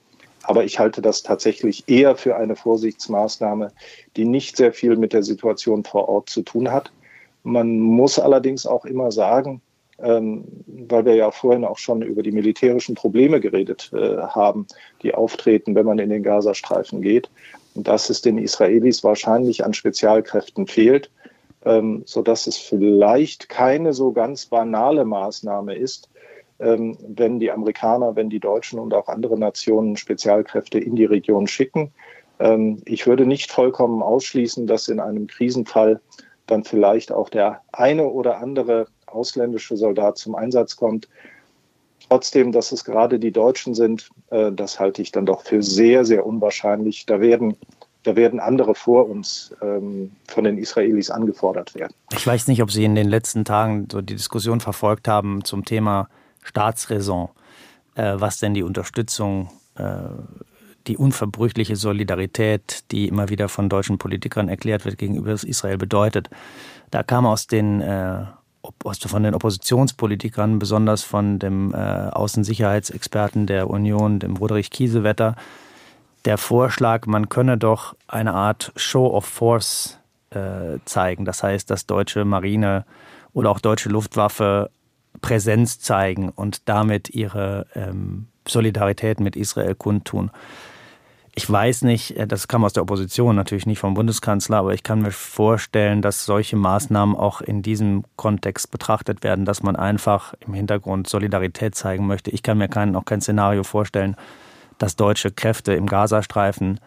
[0.46, 3.72] aber ich halte das tatsächlich eher für eine Vorsichtsmaßnahme,
[4.16, 6.92] die nicht sehr viel mit der Situation vor Ort zu tun hat.
[7.42, 9.60] Man muss allerdings auch immer sagen, ähm,
[9.98, 14.66] weil wir ja vorhin auch schon über die militärischen Probleme geredet äh, haben,
[15.02, 17.30] die auftreten, wenn man in den Gazastreifen geht,
[17.74, 21.10] und dass es den Israelis wahrscheinlich an Spezialkräften fehlt,
[21.64, 26.08] ähm, sodass es vielleicht keine so ganz banale Maßnahme ist,
[26.58, 31.46] ähm, wenn die Amerikaner, wenn die Deutschen und auch andere Nationen Spezialkräfte in die Region
[31.46, 31.92] schicken.
[32.38, 36.00] Ähm, ich würde nicht vollkommen ausschließen, dass in einem Krisenfall
[36.46, 41.08] dann vielleicht auch der eine oder andere ausländische Soldat zum Einsatz kommt.
[42.08, 46.04] Trotzdem, dass es gerade die Deutschen sind, äh, das halte ich dann doch für sehr,
[46.04, 47.06] sehr unwahrscheinlich.
[47.06, 47.56] Da werden,
[48.04, 51.92] da werden andere vor uns ähm, von den Israelis angefordert werden.
[52.12, 55.64] Ich weiß nicht, ob Sie in den letzten Tagen so die Diskussion verfolgt haben zum
[55.64, 56.08] Thema
[56.44, 57.28] Staatsräson,
[57.96, 60.08] äh, was denn die Unterstützung, äh,
[60.86, 66.30] die unverbrüchliche Solidarität, die immer wieder von deutschen Politikern erklärt wird, gegenüber Israel bedeutet.
[66.92, 68.26] Da kam aus den äh,
[69.08, 75.36] von den Oppositionspolitikern, besonders von dem äh, Außensicherheitsexperten der Union, dem Roderich Kiesewetter,
[76.24, 79.98] der Vorschlag, man könne doch eine Art Show of Force
[80.30, 81.24] äh, zeigen.
[81.24, 82.84] Das heißt, dass deutsche Marine
[83.32, 84.70] oder auch deutsche Luftwaffe
[85.20, 90.30] Präsenz zeigen und damit ihre ähm, Solidarität mit Israel kundtun.
[91.38, 94.82] Ich weiß nicht, äh, das kam aus der Opposition, natürlich nicht vom Bundeskanzler, aber ich
[94.82, 100.32] kann mir vorstellen, dass solche Maßnahmen auch in diesem Kontext betrachtet werden, dass man einfach
[100.40, 102.30] im Hintergrund Solidarität zeigen möchte.
[102.30, 104.16] Ich kann mir kein, auch kein Szenario vorstellen,
[104.78, 106.80] dass deutsche Kräfte im Gazastreifen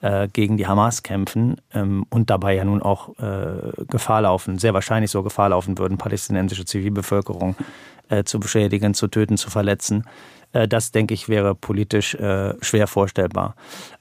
[0.00, 4.74] äh, gegen die Hamas kämpfen ähm, und dabei ja nun auch äh, Gefahr laufen, sehr
[4.74, 7.56] wahrscheinlich so Gefahr laufen würden, palästinensische Zivilbevölkerung
[8.10, 10.04] äh, zu beschädigen, zu töten, zu verletzen.
[10.58, 13.54] Äh, das, denke ich, wäre politisch äh, schwer vorstellbar.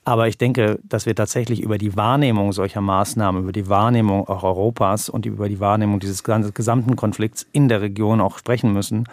[0.03, 4.43] Aber ich denke, dass wir tatsächlich über die Wahrnehmung solcher Maßnahmen, über die Wahrnehmung auch
[4.43, 9.03] Europas und über die Wahrnehmung dieses gesamten Konflikts in der Region auch sprechen müssen,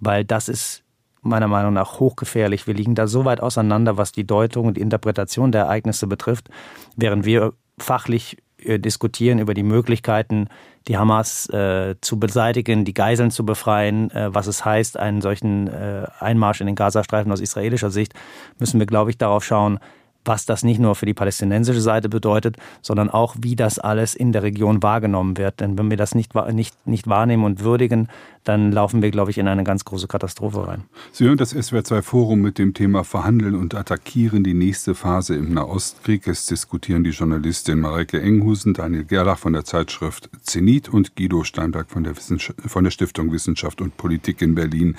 [0.00, 0.82] weil das ist
[1.20, 2.66] meiner Meinung nach hochgefährlich.
[2.66, 6.48] Wir liegen da so weit auseinander, was die Deutung und die Interpretation der Ereignisse betrifft,
[6.96, 8.36] während wir fachlich
[8.78, 10.48] diskutieren über die Möglichkeiten,
[10.88, 15.68] die Hamas äh, zu beseitigen, die Geiseln zu befreien, äh, was es heißt, einen solchen
[15.68, 18.12] äh, Einmarsch in den Gazastreifen aus israelischer Sicht,
[18.58, 19.78] müssen wir, glaube ich, darauf schauen,
[20.24, 24.32] was das nicht nur für die palästinensische Seite bedeutet, sondern auch, wie das alles in
[24.32, 25.60] der Region wahrgenommen wird.
[25.60, 28.08] Denn wenn wir das nicht, nicht, nicht wahrnehmen und würdigen,
[28.44, 30.84] dann laufen wir, glaube ich, in eine ganz große Katastrophe rein.
[31.12, 36.26] Sie hören das SWR2-Forum mit dem Thema Verhandeln und Attackieren, die nächste Phase im Nahostkrieg.
[36.26, 41.90] Es diskutieren die Journalistin Mareike Enghusen, Daniel Gerlach von der Zeitschrift Zenit und Guido Steinberg
[41.90, 44.96] von der, von der Stiftung Wissenschaft und Politik in Berlin.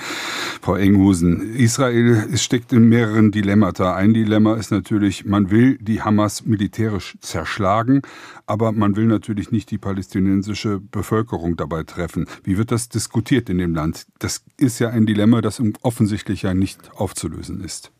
[0.61, 3.95] Frau Enghusen, Israel steckt in mehreren Dilemmata.
[3.95, 8.01] Ein Dilemma ist natürlich, man will die Hamas militärisch zerschlagen,
[8.45, 12.27] aber man will natürlich nicht die palästinensische Bevölkerung dabei treffen.
[12.43, 14.07] Wie wird das diskutiert in dem Land?
[14.19, 17.91] Das ist ja ein Dilemma, das offensichtlich ja nicht aufzulösen ist.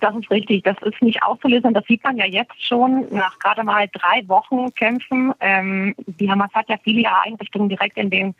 [0.00, 0.64] Das ist richtig.
[0.64, 1.74] Das ist nicht aufzulösen.
[1.74, 5.32] Das sieht man ja jetzt schon nach gerade mal drei Wochen Kämpfen.
[5.38, 8.34] Ähm, die Hamas hat ja viele Einrichtungen direkt in den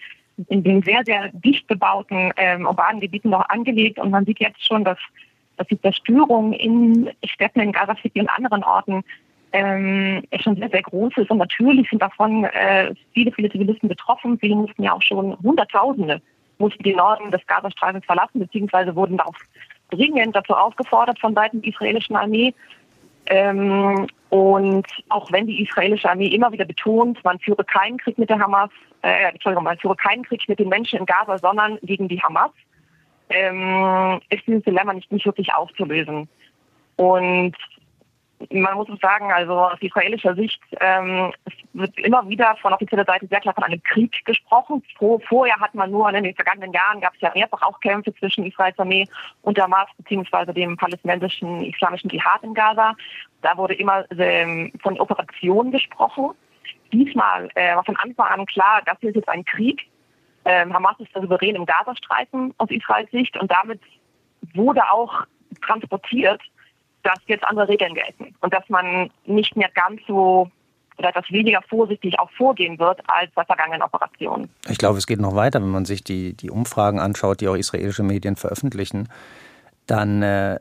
[0.48, 3.98] in den sehr, sehr dicht bebauten ähm, urbanen Gebieten noch angelegt.
[3.98, 4.98] Und man sieht jetzt schon, dass,
[5.56, 9.02] dass die Zerstörung in Städten in Gaza City und anderen Orten
[9.52, 11.30] ähm, schon sehr, sehr groß ist.
[11.30, 14.38] Und natürlich sind davon äh, viele, viele Zivilisten betroffen.
[14.38, 16.20] Viele mussten ja auch schon Hunderttausende
[16.62, 19.36] mussten den Norden des Gazastreifens verlassen, beziehungsweise wurden darauf
[19.90, 22.54] dringend dazu aufgefordert von Seiten der israelischen Armee.
[23.26, 28.30] Ähm, und auch wenn die israelische Armee immer wieder betont, man führe keinen Krieg mit
[28.30, 28.70] der Hamas,
[29.02, 32.50] äh, Entschuldigung, man führe keinen Krieg mit den Menschen in Gaza, sondern gegen die Hamas,
[33.28, 36.28] ähm, ist dieses Dilemma nicht, nicht wirklich aufzulösen.
[36.96, 37.56] Und
[38.50, 43.26] man muss sagen, also aus israelischer Sicht ähm, es wird immer wieder von offizieller Seite
[43.26, 44.82] sehr klar von einem Krieg gesprochen.
[44.98, 48.14] Vor, vorher hat man nur in den vergangenen Jahren gab es ja mehrfach auch Kämpfe
[48.14, 49.06] zwischen Israels Armee
[49.42, 52.94] und Hamas beziehungsweise dem palästinensischen islamischen Dschihad in Gaza.
[53.42, 56.30] Da wurde immer ähm, von Operationen gesprochen.
[56.92, 59.88] Diesmal äh, war von Anfang an klar, das ist jetzt ein Krieg.
[60.44, 63.80] Ähm, Hamas ist der Souverän im Gazastreifen aus Israels Sicht und damit
[64.54, 65.24] wurde auch
[65.64, 66.40] transportiert,
[67.02, 70.50] dass jetzt andere Regeln gelten und dass man nicht mehr ganz so
[70.98, 74.50] oder etwas weniger vorsichtig auch vorgehen wird als bei vergangenen Operationen.
[74.68, 77.56] Ich glaube, es geht noch weiter, wenn man sich die, die Umfragen anschaut, die auch
[77.56, 79.08] israelische Medien veröffentlichen,
[79.86, 80.60] dann äh,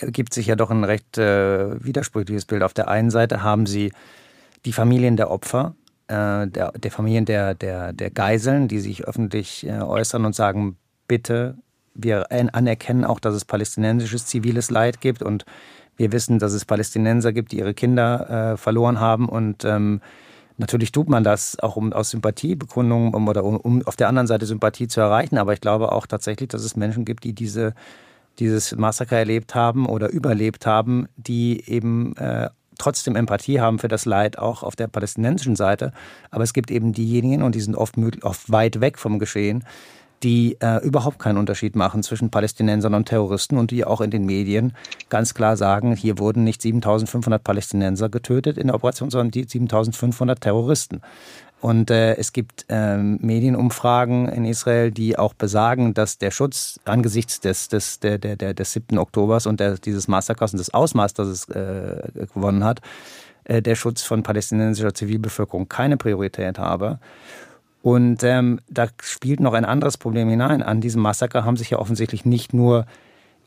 [0.00, 2.62] ergibt sich ja doch ein recht äh, widersprüchliches Bild.
[2.62, 3.92] Auf der einen Seite haben sie
[4.64, 5.74] die Familien der Opfer,
[6.10, 10.76] äh, der, der, Familien der, der, der Geiseln, die sich öffentlich äh, äußern und sagen,
[11.08, 11.56] bitte
[11.94, 15.44] wir anerkennen auch, dass es palästinensisches ziviles Leid gibt und
[15.96, 20.00] wir wissen, dass es Palästinenser gibt, die ihre Kinder äh, verloren haben und ähm,
[20.60, 24.26] Natürlich tut man das auch um aus Sympathiebekundungen um, oder um, um auf der anderen
[24.26, 27.72] Seite Sympathie zu erreichen, aber ich glaube auch tatsächlich, dass es Menschen gibt, die diese,
[28.38, 34.04] dieses Massaker erlebt haben oder überlebt haben, die eben äh, trotzdem Empathie haben für das
[34.04, 35.92] Leid auch auf der palästinensischen Seite.
[36.30, 39.64] Aber es gibt eben diejenigen, und die sind oft, oft weit weg vom Geschehen,
[40.22, 44.26] die äh, überhaupt keinen Unterschied machen zwischen Palästinensern und Terroristen und die auch in den
[44.26, 44.74] Medien
[45.08, 50.40] ganz klar sagen, hier wurden nicht 7500 Palästinenser getötet in der Operation, sondern die 7500
[50.40, 51.00] Terroristen.
[51.60, 57.40] Und äh, es gibt ähm, Medienumfragen in Israel, die auch besagen, dass der Schutz angesichts
[57.40, 58.96] des, des, der, der, der, des 7.
[58.96, 62.80] Oktobers und der, dieses Massakers und des Ausmaßes, das es äh, gewonnen hat,
[63.44, 66.98] äh, der Schutz von palästinensischer Zivilbevölkerung keine Priorität habe.
[67.82, 70.62] Und ähm, da spielt noch ein anderes Problem hinein.
[70.62, 72.86] An diesem Massaker haben sich ja offensichtlich nicht nur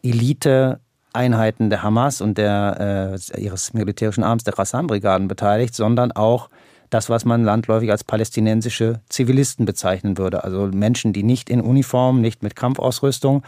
[0.03, 6.49] Elite-Einheiten der Hamas und der, äh, ihres militärischen Arms, der Qassam-Brigaden, beteiligt, sondern auch
[6.93, 10.43] das, was man landläufig als palästinensische Zivilisten bezeichnen würde.
[10.43, 13.43] Also Menschen, die nicht in Uniform, nicht mit Kampfausrüstung,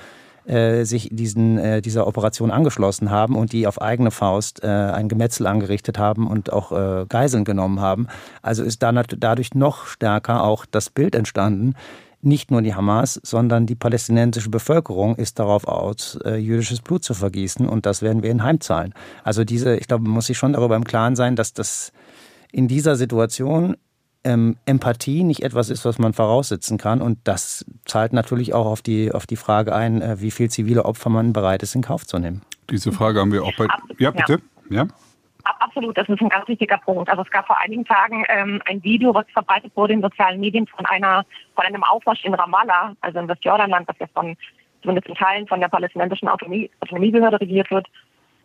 [0.45, 5.09] äh, sich diesen, äh, dieser Operation angeschlossen haben und die auf eigene Faust äh, ein
[5.09, 8.07] Gemetzel angerichtet haben und auch äh, Geiseln genommen haben.
[8.41, 11.73] Also ist da dadurch noch stärker auch das Bild entstanden,
[12.21, 17.13] nicht nur die Hamas, sondern die palästinensische Bevölkerung ist darauf aus, äh, jüdisches Blut zu
[17.13, 18.93] vergießen und das werden wir in heimzahlen.
[19.23, 21.91] Also diese, ich glaube, man muss sich schon darüber im Klaren sein, dass das
[22.55, 23.75] in dieser Situation
[24.23, 27.01] ähm, Empathie nicht etwas ist, was man voraussetzen kann.
[27.01, 30.85] Und das zahlt natürlich auch auf die, auf die Frage ein, äh, wie viel zivile
[30.85, 32.43] Opfer man bereit ist, in Kauf zu nehmen.
[32.69, 33.67] Diese Frage haben wir auch bei.
[33.97, 34.41] Ja, bitte.
[34.69, 34.87] Ja.
[35.43, 37.09] Absolut, das ist ein ganz wichtiger Punkt.
[37.09, 40.65] Also es gab vor einigen Tagen ähm, ein Video, was verbreitet wurde in sozialen Medien
[40.65, 44.37] von einer von einem Aufmarsch in Ramallah, also in Westjordanland, das ja von
[44.81, 47.85] zumindest in Teilen von der palästinensischen Autonomie, Autonomiebehörde regiert wird.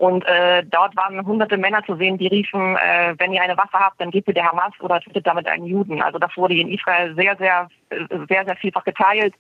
[0.01, 3.79] Und äh, dort waren hunderte Männer zu sehen, die riefen, äh, wenn ihr eine Waffe
[3.79, 6.01] habt, dann gebt ihr der Hamas oder tötet damit einen Juden.
[6.01, 7.69] Also das wurde in Israel sehr, sehr,
[8.27, 9.35] sehr, sehr vielfach geteilt.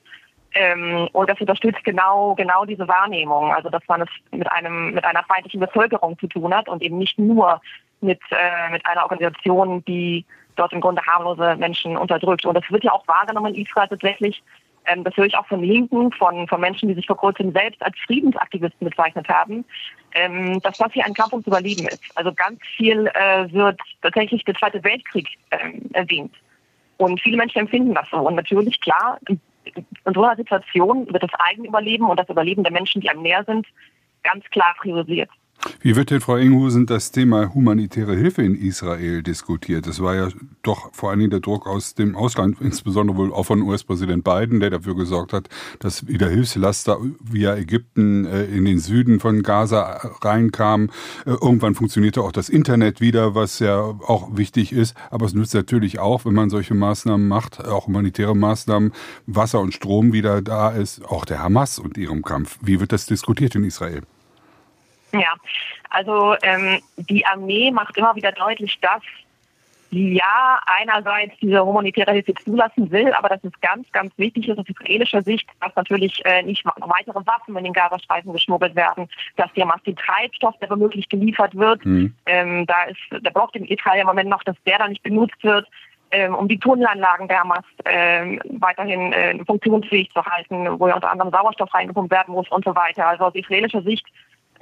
[0.53, 3.55] Ähm, und das unterstützt genau, genau diese Wahrnehmung.
[3.55, 6.99] Also dass man es mit einem, mit einer feindlichen Bevölkerung zu tun hat und eben
[6.99, 7.63] nicht nur
[8.03, 12.45] mit, äh, mit einer Organisation, die dort im Grunde harmlose Menschen unterdrückt.
[12.45, 14.43] Und das wird ja auch wahrgenommen in Israel tatsächlich
[14.87, 17.83] ähm, das höre ich auch von Linken, von, von Menschen, die sich vor kurzem selbst
[17.83, 19.65] als Friedensaktivisten bezeichnet haben,
[20.15, 22.03] ähm, dass das hier ein Kampf ums Überleben ist.
[22.15, 26.35] Also ganz viel äh, wird tatsächlich der Zweite Weltkrieg ähm, erwähnt.
[26.97, 28.19] Und viele Menschen empfinden das so.
[28.19, 29.41] Und natürlich, klar, in,
[30.13, 33.67] so einer Situation wird das Eigenüberleben und das Überleben der Menschen, die einem näher sind,
[34.23, 35.31] ganz klar priorisiert.
[35.81, 39.87] Wie wird denn, Frau Inghusen, das Thema humanitäre Hilfe in Israel diskutiert?
[39.87, 40.29] Das war ja
[40.63, 44.61] doch vor allen Dingen der Druck aus dem Ausland, insbesondere wohl auch von US-Präsident Biden,
[44.61, 50.01] der dafür gesorgt hat, dass wieder Hilfslaster via Ägypten äh, in den Süden von Gaza
[50.23, 50.91] reinkamen.
[51.27, 54.95] Äh, irgendwann funktionierte auch das Internet wieder, was ja auch wichtig ist.
[55.11, 58.93] Aber es nützt natürlich auch, wenn man solche Maßnahmen macht, auch humanitäre Maßnahmen,
[59.27, 62.59] Wasser und Strom wieder da ist, auch der Hamas und ihrem Kampf.
[62.63, 64.03] Wie wird das diskutiert in Israel?
[65.13, 65.35] Ja,
[65.89, 69.03] also ähm, die Armee macht immer wieder deutlich, dass
[69.91, 74.59] sie ja einerseits diese humanitäre Hilfe zulassen will, aber dass es ganz, ganz wichtig ist
[74.59, 79.53] aus israelischer Sicht, dass natürlich äh, nicht weitere Waffen in den Gazastreifen geschmuggelt werden, dass
[79.55, 82.15] der den Treibstoff, der womöglich geliefert wird, mhm.
[82.27, 85.43] ähm, da ist, der braucht in Israel im Moment noch, dass der dann nicht benutzt
[85.43, 85.67] wird.
[86.13, 91.11] ähm, um die Tunnelanlagen der Hamas ähm, weiterhin äh, funktionsfähig zu halten, wo ja unter
[91.11, 93.07] anderem Sauerstoff reingepumpt werden muss und so weiter.
[93.07, 94.07] Also aus israelischer Sicht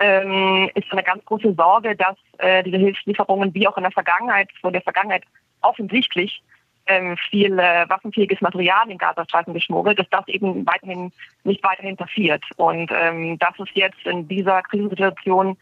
[0.00, 4.48] ähm, ist eine ganz große Sorge, dass äh, diese Hilfslieferungen wie auch in der Vergangenheit,
[4.62, 5.24] wo in der Vergangenheit
[5.60, 6.42] offensichtlich
[6.86, 11.12] ähm, viel äh, waffenfähiges Material in den Gazastreifen geschmuggelt, dass das eben weiterhin
[11.44, 12.42] nicht weiterhin passiert.
[12.56, 15.56] Und ähm, das ist jetzt in dieser Krisensituation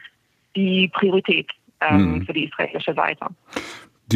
[0.55, 2.27] die Priorität ähm, mhm.
[2.27, 3.27] für die israelische Seite.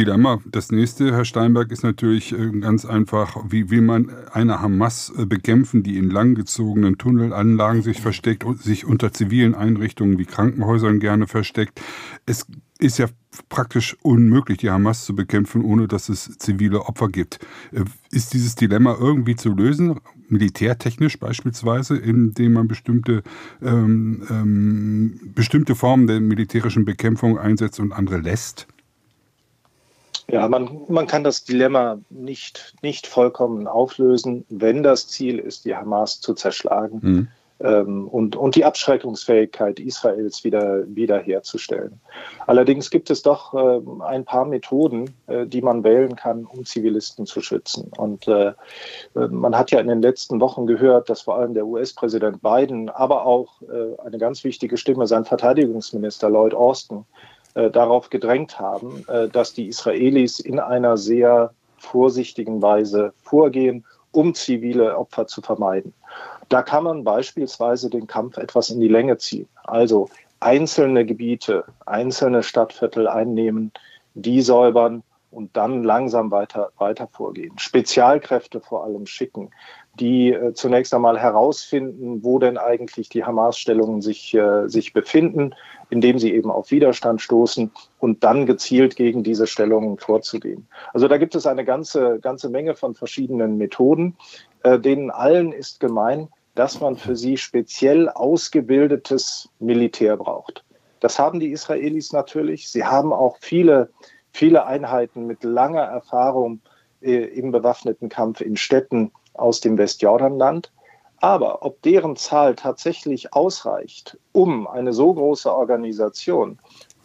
[0.01, 0.41] Dilemma.
[0.47, 5.27] Das nächste, Herr Steinberg, ist natürlich äh, ganz einfach, wie will man eine Hamas äh,
[5.27, 11.27] bekämpfen, die in langgezogenen Tunnelanlagen sich versteckt und sich unter zivilen Einrichtungen wie Krankenhäusern gerne
[11.27, 11.83] versteckt.
[12.25, 12.47] Es
[12.79, 13.09] ist ja
[13.51, 17.39] praktisch unmöglich, die Hamas zu bekämpfen, ohne dass es zivile Opfer gibt.
[17.73, 23.23] Äh, ist dieses Dilemma irgendwie zu lösen, militärtechnisch beispielsweise, indem man bestimmte,
[23.61, 28.67] ähm, ähm, bestimmte Formen der militärischen Bekämpfung einsetzt und andere lässt?
[30.31, 35.75] Ja, man, man kann das Dilemma nicht, nicht vollkommen auflösen, wenn das Ziel ist, die
[35.75, 37.29] Hamas zu zerschlagen mhm.
[37.61, 42.01] ähm, und, und die Abschreckungsfähigkeit Israels wieder wiederherzustellen.
[42.47, 47.27] Allerdings gibt es doch äh, ein paar Methoden, äh, die man wählen kann, um Zivilisten
[47.27, 47.91] zu schützen.
[47.97, 48.53] Und äh,
[49.15, 53.27] man hat ja in den letzten Wochen gehört, dass vor allem der US-Präsident Biden, aber
[53.27, 57.05] auch äh, eine ganz wichtige Stimme, sein Verteidigungsminister Lloyd Austin,
[57.55, 64.35] äh, darauf gedrängt haben, äh, dass die Israelis in einer sehr vorsichtigen Weise vorgehen, um
[64.35, 65.95] zivile Opfer zu vermeiden.
[66.49, 69.49] Da kann man beispielsweise den Kampf etwas in die Länge ziehen.
[69.65, 70.09] Also
[70.41, 73.73] einzelne Gebiete, einzelne Stadtviertel einnehmen,
[74.15, 77.57] die säubern und dann langsam weiter, weiter vorgehen.
[77.59, 79.51] Spezialkräfte vor allem schicken,
[80.01, 85.55] die äh, zunächst einmal herausfinden, wo denn eigentlich die Hamas-Stellungen sich, äh, sich befinden,
[85.91, 90.67] indem sie eben auf Widerstand stoßen und dann gezielt gegen diese Stellungen vorzugehen.
[90.93, 94.17] Also da gibt es eine ganze, ganze Menge von verschiedenen Methoden,
[94.63, 100.65] äh, denen allen ist gemein, dass man für sie speziell ausgebildetes Militär braucht.
[101.01, 102.69] Das haben die Israelis natürlich.
[102.69, 103.91] Sie haben auch viele,
[104.33, 106.61] viele Einheiten mit langer Erfahrung
[107.01, 110.71] äh, im bewaffneten Kampf in Städten aus dem Westjordanland.
[111.19, 116.59] Aber ob deren Zahl tatsächlich ausreicht, um eine so große Organisation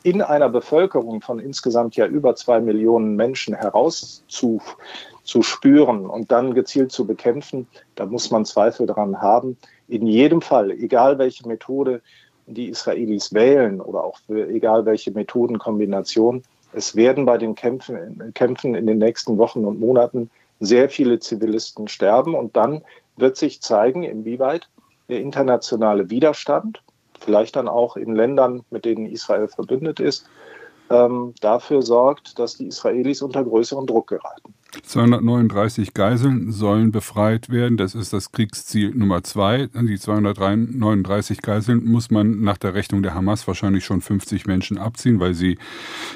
[0.03, 7.07] in einer Bevölkerung von insgesamt ja über zwei Millionen Menschen herauszuspüren und dann gezielt zu
[7.07, 9.57] bekämpfen, da muss man Zweifel daran haben.
[9.87, 12.03] In jedem Fall, egal welche Methode
[12.45, 18.85] die Israelis wählen oder auch egal welche Methodenkombination, es werden bei den Kämpfen, Kämpfen in
[18.85, 20.29] den nächsten Wochen und Monaten
[20.65, 22.83] sehr viele Zivilisten sterben und dann
[23.17, 24.69] wird sich zeigen, inwieweit
[25.09, 26.81] der internationale Widerstand,
[27.19, 30.27] vielleicht dann auch in Ländern, mit denen Israel verbündet ist,
[30.89, 34.53] ähm, dafür sorgt, dass die Israelis unter größeren Druck geraten.
[34.83, 37.77] 239 Geiseln sollen befreit werden.
[37.77, 39.67] Das ist das Kriegsziel Nummer zwei.
[39.67, 45.19] Die 239 Geiseln muss man nach der Rechnung der Hamas wahrscheinlich schon 50 Menschen abziehen,
[45.19, 45.57] weil sie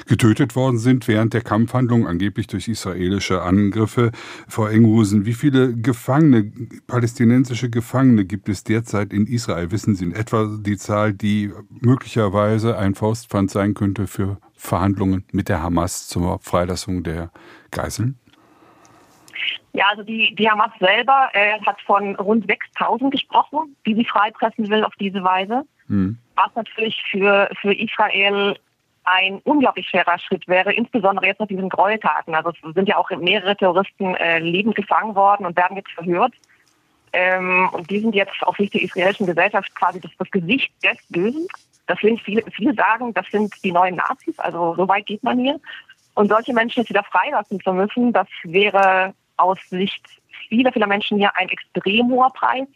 [0.06, 4.12] getötet worden sind während der Kampfhandlungen, angeblich durch israelische Angriffe.
[4.48, 6.52] Frau Enghusen, wie viele Gefangene,
[6.86, 9.70] palästinensische Gefangene gibt es derzeit in Israel?
[9.70, 15.48] Wissen Sie in etwa die Zahl, die möglicherweise ein Faustpfand sein könnte für Verhandlungen mit
[15.48, 17.30] der Hamas zur Freilassung der
[17.70, 18.18] Geiseln?
[19.72, 24.68] Ja, also die, die Hamas selber äh, hat von rund 6000 gesprochen, die sie freipressen
[24.68, 25.64] will auf diese Weise.
[25.88, 26.18] Mhm.
[26.36, 28.56] Was natürlich für, für Israel
[29.04, 32.34] ein unglaublich schwerer Schritt wäre, insbesondere jetzt nach diesen Gräueltaten.
[32.34, 36.32] Also es sind ja auch mehrere Terroristen äh, lebend gefangen worden und werden jetzt verhört.
[37.12, 40.96] Ähm, und die sind jetzt auf Sicht der israelischen Gesellschaft quasi das, das Gesicht des
[41.08, 41.48] Bösen.
[41.86, 45.40] Das sind viele, viele sagen, das sind die neuen Nazis, also so weit geht man
[45.40, 45.58] hier.
[46.14, 50.04] Und solche Menschen jetzt wieder freilassen zu müssen, das wäre aus Sicht
[50.48, 52.68] vieler, vieler Menschen hier ein extrem hoher Preis.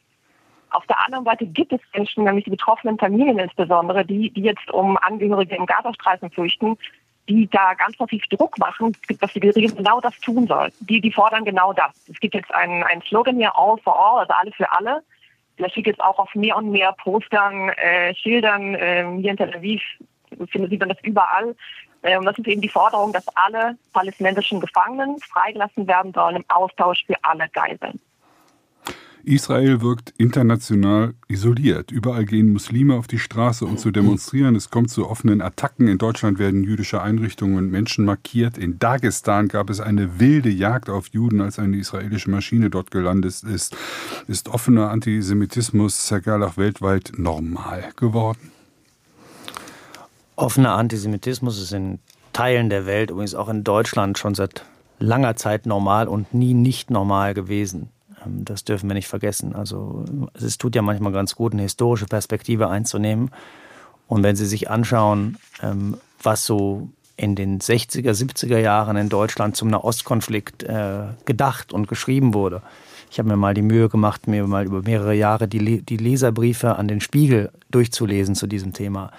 [0.70, 4.70] Auf der anderen Seite gibt es Menschen, nämlich die betroffenen Familien insbesondere, die, die jetzt
[4.70, 6.77] um Angehörige im Gazastreifen fürchten,
[7.29, 10.70] die da ganz massiv Druck machen, dass die Regierung genau das tun soll.
[10.81, 11.92] Die, die fordern genau das.
[12.09, 15.03] Es gibt jetzt einen, einen Slogan hier, All for All, also alle für alle.
[15.59, 18.74] Der steht jetzt auch auf mehr und mehr Postern, äh, Schildern.
[18.74, 19.83] Äh, hier in Tel Aviv
[20.53, 21.55] sieht man das überall.
[22.05, 27.05] Ähm, das ist eben die Forderung, dass alle palästinensischen Gefangenen freigelassen werden sollen im Austausch
[27.07, 27.98] für alle Geiseln.
[29.27, 31.90] Israel wirkt international isoliert.
[31.90, 34.55] Überall gehen Muslime auf die Straße, um zu demonstrieren.
[34.55, 35.88] Es kommt zu offenen Attacken.
[35.88, 38.59] In Deutschland werden jüdische Einrichtungen und Menschen markiert.
[38.59, 43.42] In Dagestan gab es eine wilde Jagd auf Juden, als eine israelische Maschine dort gelandet
[43.44, 43.75] ist.
[44.29, 48.52] Ist offener Antisemitismus, Herr Gerlach, weltweit normal geworden?
[50.37, 51.99] Offener Antisemitismus ist in
[52.33, 54.65] Teilen der Welt, übrigens auch in Deutschland, schon seit
[54.99, 57.91] langer Zeit normal und nie nicht normal gewesen.
[58.25, 59.55] Ähm, das dürfen wir nicht vergessen.
[59.55, 60.05] Also
[60.35, 63.31] es tut ja manchmal ganz gut, eine historische Perspektive einzunehmen.
[64.09, 69.57] Und wenn Sie sich anschauen, ähm, was so in den 60er, 70er Jahren in Deutschland
[69.57, 72.61] zum Nahostkonflikt äh, gedacht und geschrieben wurde.
[73.11, 76.75] Ich habe mir mal die Mühe gemacht, mir mal über mehrere Jahre die, die Leserbriefe
[76.75, 79.13] an den Spiegel durchzulesen zu diesem Thema.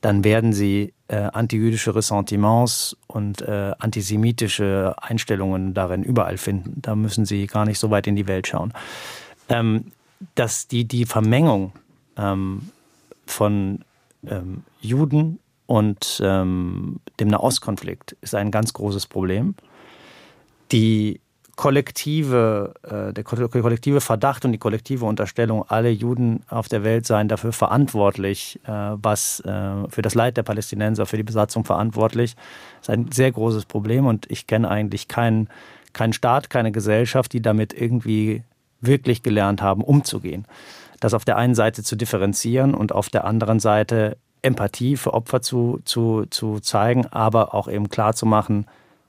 [0.00, 6.80] Dann werden Sie äh, antijüdische Ressentiments und äh, antisemitische Einstellungen darin überall finden.
[6.80, 8.72] Da müssen Sie gar nicht so weit in die Welt schauen.
[9.48, 9.92] Ähm,
[10.34, 11.72] dass die, die Vermengung
[12.16, 12.70] ähm,
[13.26, 13.84] von
[14.26, 19.54] ähm, Juden und ähm, dem Nahostkonflikt ist ein ganz großes Problem.
[20.72, 21.20] Die
[21.60, 27.28] kollektive, äh, der kollektive Verdacht und die kollektive Unterstellung, alle Juden auf der Welt seien
[27.28, 32.34] dafür verantwortlich, äh, was äh, für das Leid der Palästinenser, für die Besatzung verantwortlich,
[32.80, 35.50] ist ein sehr großes Problem und ich kenne eigentlich keinen
[35.92, 38.42] keinen Staat, keine Gesellschaft, die damit irgendwie
[38.80, 40.46] wirklich gelernt haben, umzugehen.
[40.98, 45.42] Das auf der einen Seite zu differenzieren und auf der anderen Seite Empathie für Opfer
[45.42, 48.64] zu, zu, zu zeigen, aber auch eben klar zu machen,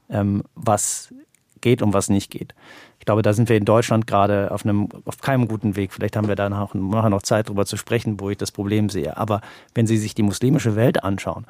[0.10, 1.14] ähm, was
[1.62, 2.54] geht und was nicht geht.
[3.00, 5.94] Ich glaube, da sind wir in Deutschland gerade auf einem auf keinem guten Weg.
[5.94, 9.18] Vielleicht haben wir da nachher noch Zeit, darüber zu sprechen, wo ich das Problem sehe.
[9.18, 9.42] Aber
[9.74, 11.46] wenn Sie sich die muslimische Welt anschauen,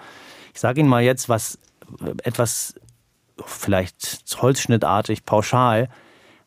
[0.53, 1.59] ich sage Ihnen mal jetzt was
[2.24, 2.76] etwas
[3.45, 5.89] vielleicht holzschnittartig, pauschal,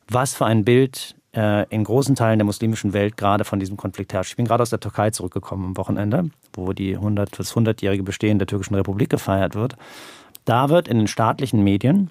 [0.09, 4.12] was für ein Bild äh, in großen Teilen der muslimischen Welt gerade von diesem Konflikt
[4.12, 4.33] herrscht.
[4.33, 8.39] Ich bin gerade aus der Türkei zurückgekommen am Wochenende, wo die 100, das 100-jährige Bestehen
[8.39, 9.77] der türkischen Republik gefeiert wird.
[10.45, 12.11] Da wird in den staatlichen Medien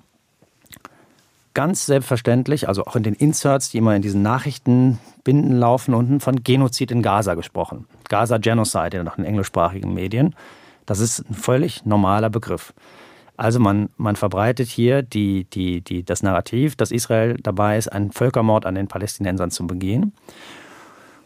[1.54, 6.44] ganz selbstverständlich, also auch in den Inserts, die immer in diesen Nachrichtenbinden laufen, unten von
[6.44, 7.86] Genozid in Gaza gesprochen.
[8.10, 10.36] Gaza Genocide in den englischsprachigen Medien.
[10.86, 12.74] Das ist ein völlig normaler Begriff.
[13.38, 18.12] Also man, man verbreitet hier die, die, die, das Narrativ, dass Israel dabei ist, einen
[18.12, 20.14] Völkermord an den Palästinensern zu begehen.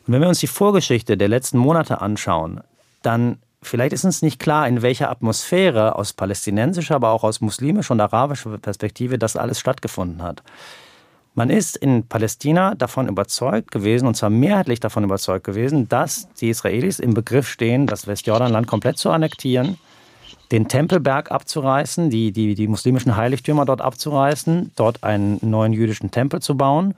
[0.05, 2.61] Und wenn wir uns die Vorgeschichte der letzten Monate anschauen,
[3.01, 7.93] dann vielleicht ist uns nicht klar, in welcher Atmosphäre aus palästinensischer, aber auch aus muslimischer
[7.93, 10.43] und arabischer Perspektive das alles stattgefunden hat.
[11.35, 16.49] Man ist in Palästina davon überzeugt gewesen, und zwar mehrheitlich davon überzeugt gewesen, dass die
[16.49, 19.77] Israelis im Begriff stehen, das Westjordanland komplett zu annektieren
[20.51, 26.41] den Tempelberg abzureißen, die, die, die muslimischen Heiligtümer dort abzureißen, dort einen neuen jüdischen Tempel
[26.41, 26.95] zu bauen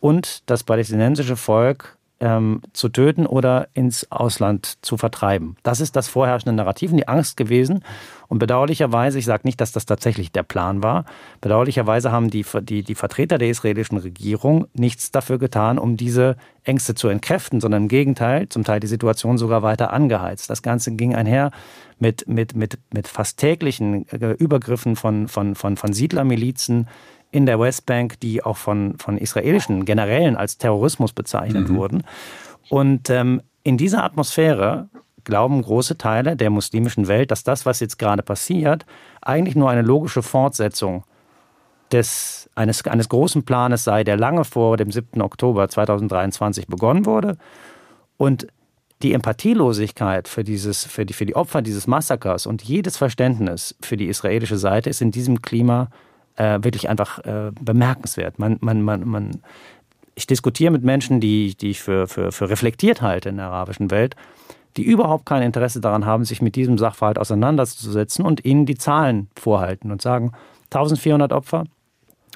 [0.00, 5.56] und das palästinensische Volk ähm, zu töten oder ins Ausland zu vertreiben.
[5.62, 7.84] Das ist das vorherrschende Narrativ und die Angst gewesen.
[8.28, 11.04] Und bedauerlicherweise, ich sage nicht, dass das tatsächlich der Plan war,
[11.40, 16.94] bedauerlicherweise haben die, die, die Vertreter der israelischen Regierung nichts dafür getan, um diese Ängste
[16.94, 20.50] zu entkräften, sondern im Gegenteil, zum Teil die Situation sogar weiter angeheizt.
[20.50, 21.52] Das Ganze ging einher
[21.98, 26.88] mit, mit, mit, mit fast täglichen äh, Übergriffen von, von, von, von Siedlermilizen
[27.36, 31.76] in der Westbank, die auch von, von israelischen Generälen als Terrorismus bezeichnet mhm.
[31.76, 32.02] wurden.
[32.70, 34.88] Und ähm, in dieser Atmosphäre
[35.22, 38.86] glauben große Teile der muslimischen Welt, dass das, was jetzt gerade passiert,
[39.20, 41.04] eigentlich nur eine logische Fortsetzung
[41.92, 45.20] des, eines, eines großen Planes sei, der lange vor dem 7.
[45.20, 47.36] Oktober 2023 begonnen wurde.
[48.16, 48.46] Und
[49.02, 53.98] die Empathielosigkeit für, dieses, für, die, für die Opfer dieses Massakers und jedes Verständnis für
[53.98, 55.90] die israelische Seite ist in diesem Klima
[56.36, 58.38] äh, wirklich einfach äh, bemerkenswert.
[58.38, 59.42] Man, man, man, man,
[60.14, 63.90] ich diskutiere mit Menschen, die, die ich für, für, für reflektiert halte in der arabischen
[63.90, 64.16] Welt,
[64.76, 69.28] die überhaupt kein Interesse daran haben, sich mit diesem Sachverhalt auseinanderzusetzen und ihnen die Zahlen
[69.36, 70.32] vorhalten und sagen,
[70.66, 71.64] 1400 Opfer.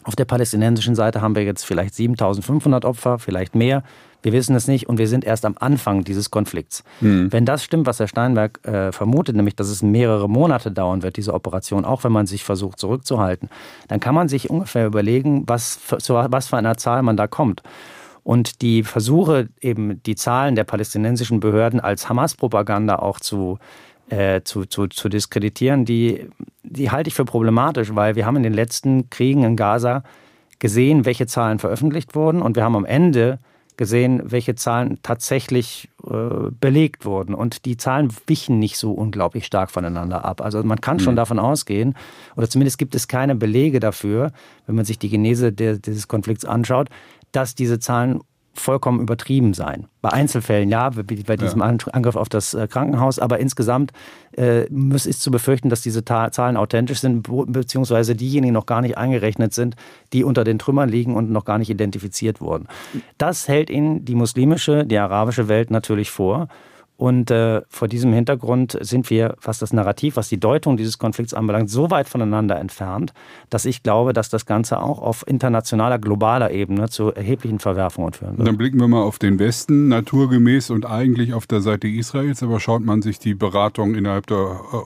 [0.05, 3.82] Auf der palästinensischen Seite haben wir jetzt vielleicht 7500 Opfer, vielleicht mehr.
[4.22, 6.84] Wir wissen es nicht und wir sind erst am Anfang dieses Konflikts.
[7.00, 7.32] Mhm.
[7.32, 11.16] Wenn das stimmt, was Herr Steinberg äh, vermutet, nämlich dass es mehrere Monate dauern wird,
[11.16, 13.48] diese Operation, auch wenn man sich versucht zurückzuhalten,
[13.88, 17.26] dann kann man sich ungefähr überlegen, was für, zu was für einer Zahl man da
[17.26, 17.62] kommt.
[18.22, 23.58] Und die Versuche, eben die Zahlen der palästinensischen Behörden als Hamas-Propaganda auch zu,
[24.10, 26.28] äh, zu, zu, zu diskreditieren, die,
[26.62, 30.02] die halte ich für problematisch, weil wir haben in den letzten Kriegen in Gaza
[30.58, 33.38] gesehen, welche Zahlen veröffentlicht wurden und wir haben am Ende
[33.81, 37.35] gesehen, welche Zahlen tatsächlich äh, belegt wurden.
[37.35, 40.43] Und die Zahlen wichen nicht so unglaublich stark voneinander ab.
[40.43, 41.16] Also man kann schon mhm.
[41.16, 41.95] davon ausgehen,
[42.37, 44.33] oder zumindest gibt es keine Belege dafür,
[44.66, 46.91] wenn man sich die Genese der, dieses Konflikts anschaut,
[47.33, 48.20] dass diese Zahlen
[48.53, 49.86] vollkommen übertrieben sein.
[50.03, 51.66] Bei Einzelfällen ja, wie bei diesem ja.
[51.66, 53.92] Angriff auf das äh, Krankenhaus, aber insgesamt
[54.36, 59.55] äh, ist zu befürchten, dass diese Zahlen authentisch sind, beziehungsweise diejenigen noch gar nicht eingerechnet
[59.55, 59.76] sind,
[60.12, 62.66] die unter den Trümmern liegen und noch gar nicht identifiziert wurden.
[63.18, 66.48] Das hält ihnen die muslimische, die arabische Welt natürlich vor.
[67.01, 71.32] Und äh, vor diesem Hintergrund sind wir, was das Narrativ, was die Deutung dieses Konflikts
[71.32, 73.14] anbelangt, so weit voneinander entfernt,
[73.48, 78.36] dass ich glaube, dass das Ganze auch auf internationaler, globaler Ebene zu erheblichen Verwerfungen führen
[78.36, 78.46] wird.
[78.46, 82.42] Dann blicken wir mal auf den Westen, naturgemäß und eigentlich auf der Seite Israels.
[82.42, 84.36] Aber schaut man sich die Beratung innerhalb, der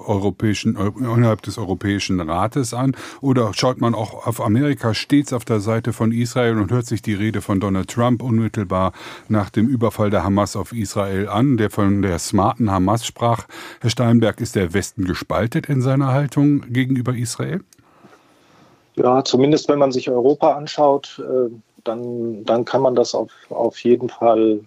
[0.06, 2.92] europäischen, innerhalb des Europäischen Rates an
[3.22, 7.02] oder schaut man auch auf Amerika stets auf der Seite von Israel und hört sich
[7.02, 8.92] die Rede von Donald Trump unmittelbar
[9.26, 13.46] nach dem Überfall der Hamas auf Israel an, der von der smarten Hamas sprach.
[13.80, 17.60] Herr Steinberg, ist der Westen gespaltet in seiner Haltung gegenüber Israel?
[18.96, 21.50] Ja, zumindest wenn man sich Europa anschaut, äh,
[21.82, 24.60] dann, dann kann man das auf, auf jeden Fall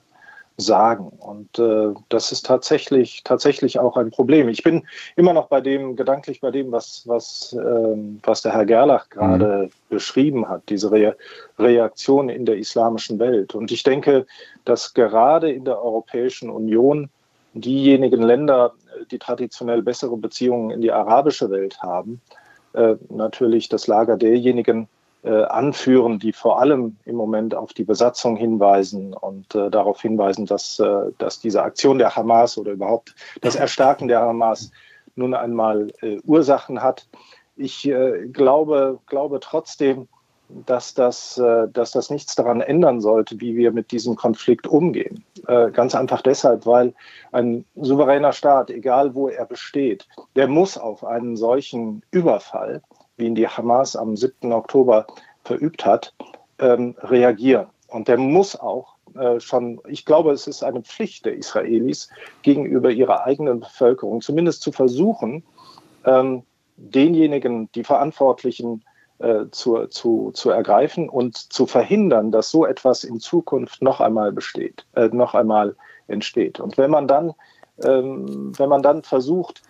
[0.58, 1.12] sagen.
[1.20, 4.50] Und äh, das ist tatsächlich, tatsächlich auch ein Problem.
[4.50, 4.86] Ich bin
[5.16, 9.64] immer noch bei dem, gedanklich bei dem, was, was, ähm, was der Herr Gerlach gerade
[9.66, 9.70] mhm.
[9.90, 11.16] beschrieben hat, diese Re
[11.60, 13.54] Reaktion in der islamischen Welt.
[13.54, 14.26] Und ich denke,
[14.66, 17.10] dass gerade in der Europäischen Union
[17.58, 18.74] diejenigen Länder,
[19.12, 22.22] die traditionell bessere Beziehungen in die arabische Welt haben,
[22.74, 24.88] äh, natürlich das Lager derjenigen
[25.24, 30.46] äh, anführen, die vor allem im Moment auf die Besatzung hinweisen und äh, darauf hinweisen,
[30.46, 30.82] dass,
[31.18, 34.72] dass diese Aktion der Hamas oder überhaupt das Erstarken der Hamas
[35.16, 35.92] nun einmal
[36.26, 37.08] Ursachen hat.
[37.56, 37.92] Ich
[38.32, 40.08] glaube, glaube trotzdem,
[40.50, 45.24] dass das, äh, dass das nichts daran ändern sollte, wie wir mit diesem Konflikt umgehen.
[45.46, 46.94] Ganz einfach deshalb, weil
[47.32, 52.82] ein souveräner Staat, egal wo er besteht, der muss auf einen solchen Überfall
[53.18, 54.54] wie ihn die Hamas am 7.
[54.54, 55.08] Oktober
[55.44, 56.14] verübt hat,
[56.60, 57.68] ähm, reagieren.
[57.88, 62.10] Und der muss auch äh, schon, ich glaube, es ist eine Pflicht der Israelis
[62.44, 65.44] gegenüber ihrer eigenen Bevölkerung, zumindest zu versuchen,
[66.06, 66.44] ähm,
[66.78, 68.84] denjenigen, die Verantwortlichen
[69.20, 74.32] äh, zu, zu, zu ergreifen und zu verhindern, dass so etwas in Zukunft noch einmal
[74.32, 75.76] besteht, äh, noch einmal
[76.08, 76.60] entsteht.
[76.60, 77.34] Und wenn man dann,
[77.84, 79.62] ähm, wenn man dann versucht,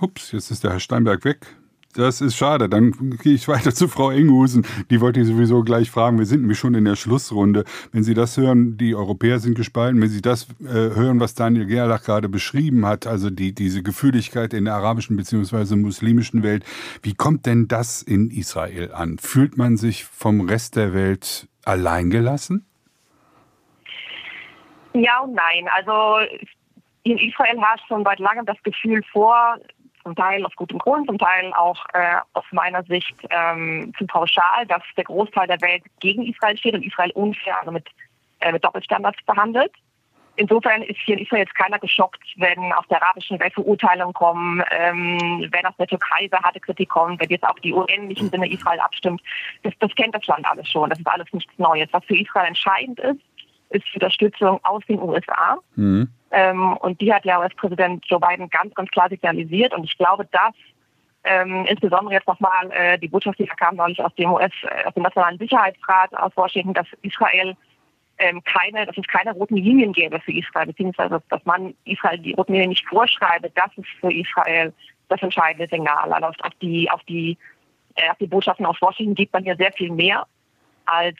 [0.00, 1.56] Ups, jetzt ist der Herr Steinberg weg.
[1.94, 2.68] Das ist schade.
[2.68, 4.66] Dann gehe ich weiter zu Frau Enghusen.
[4.90, 6.18] Die wollte ich sowieso gleich fragen.
[6.18, 7.64] Wir sind nämlich schon in der Schlussrunde.
[7.92, 10.00] Wenn Sie das hören, die Europäer sind gespalten.
[10.00, 14.52] Wenn Sie das äh, hören, was Daniel Gerlach gerade beschrieben hat, also die, diese Gefühligkeit
[14.52, 15.76] in der arabischen bzw.
[15.76, 16.64] muslimischen Welt,
[17.02, 19.18] wie kommt denn das in Israel an?
[19.18, 22.66] Fühlt man sich vom Rest der Welt alleingelassen?
[24.92, 25.68] Ja und nein.
[25.74, 26.18] Also
[27.04, 29.56] in Israel herrscht schon seit langem das Gefühl vor,
[30.08, 34.66] zum Teil aus gutem Grund, zum Teil auch äh, aus meiner Sicht ähm, zu pauschal,
[34.66, 37.86] dass der Großteil der Welt gegen Israel steht und Israel unfair, also mit,
[38.40, 39.72] äh, mit Doppelstandards behandelt.
[40.36, 44.62] Insofern ist hier in Israel jetzt keiner geschockt, wenn aus der arabischen Welt Verurteilungen kommen,
[44.70, 48.22] ähm, wenn aus der Türkei so harte Kritik kommt, wenn jetzt auch die UN nicht
[48.22, 49.20] im Sinne Israel abstimmt.
[49.64, 50.88] Das, das kennt das Land alles schon.
[50.88, 51.88] Das ist alles nichts Neues.
[51.90, 53.20] Was für Israel entscheidend ist,
[53.70, 55.58] ist die Unterstützung aus den USA.
[55.74, 56.08] Mhm.
[56.30, 59.74] Ähm, und die hat ja US-Präsident Joe Biden ganz, ganz klar signalisiert.
[59.74, 60.54] Und ich glaube, dass
[61.24, 64.94] ähm, insbesondere jetzt nochmal äh, die Botschaft, die kam neulich aus dem US, äh, aus
[64.94, 67.56] dem Nationalen Sicherheitsrat aus Washington, dass Israel
[68.18, 72.32] ähm, keine, dass es keine roten Linien gäbe für Israel, beziehungsweise dass man Israel die
[72.32, 74.72] roten Linien nicht vorschreibe, das ist für Israel
[75.08, 76.12] das entscheidende Signal.
[76.12, 77.38] Also auf die, auf die,
[77.94, 80.26] äh, auf die Botschaften aus Washington gibt man hier sehr viel mehr
[80.86, 81.16] als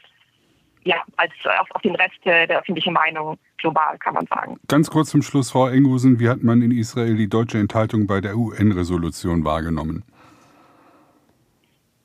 [0.83, 4.59] ja, als auf, auf den Rest der öffentlichen Meinung global, kann man sagen.
[4.67, 8.21] Ganz kurz zum Schluss, Frau Enghusen, wie hat man in Israel die deutsche Enthaltung bei
[8.21, 10.03] der UN-Resolution wahrgenommen?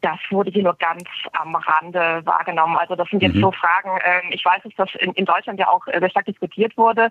[0.01, 2.77] Das wurde hier nur ganz am Rande wahrgenommen.
[2.77, 3.41] Also das sind jetzt mhm.
[3.41, 6.77] so Fragen, ähm, ich weiß, dass das in, in, Deutschland ja auch sehr stark diskutiert
[6.77, 7.11] wurde.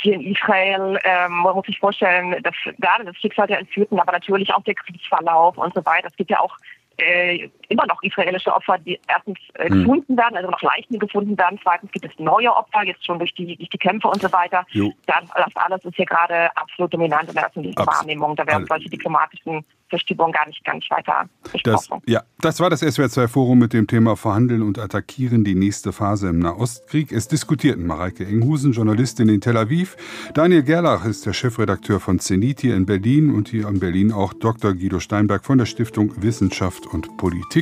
[0.00, 4.12] Hier in Israel, ähm, man muss sich vorstellen, dass gerade das Schicksal der Entführten, aber
[4.12, 6.08] natürlich auch der Kriegsverlauf und so weiter.
[6.08, 6.56] Es gibt ja auch
[6.96, 9.80] äh, immer noch israelische Opfer, die erstens äh, hm.
[9.80, 11.58] gefunden werden, also noch Leichen gefunden werden.
[11.62, 14.64] Zweitens gibt es neue Opfer, jetzt schon durch die, durch die Kämpfe und so weiter.
[15.06, 18.36] Das, das alles ist hier gerade absolut dominant in der öffentlichen Abs Wahrnehmung.
[18.36, 22.02] Da werden solche diplomatischen Verschiebungen gar nicht, gar nicht weiter besprochen.
[22.04, 26.28] Das, ja, das war das SWR2-Forum mit dem Thema Verhandeln und Attackieren, die nächste Phase
[26.28, 27.12] im Nahostkrieg.
[27.12, 29.96] Es diskutierten Mareike Enghusen, Journalistin in Tel Aviv.
[30.34, 34.32] Daniel Gerlach ist der Chefredakteur von Zenit hier in Berlin und hier in Berlin auch
[34.34, 34.74] Dr.
[34.74, 37.57] Guido Steinberg von der Stiftung Wissenschaft und Politik.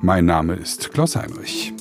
[0.00, 1.72] Mein Name ist Klaus Heinrich.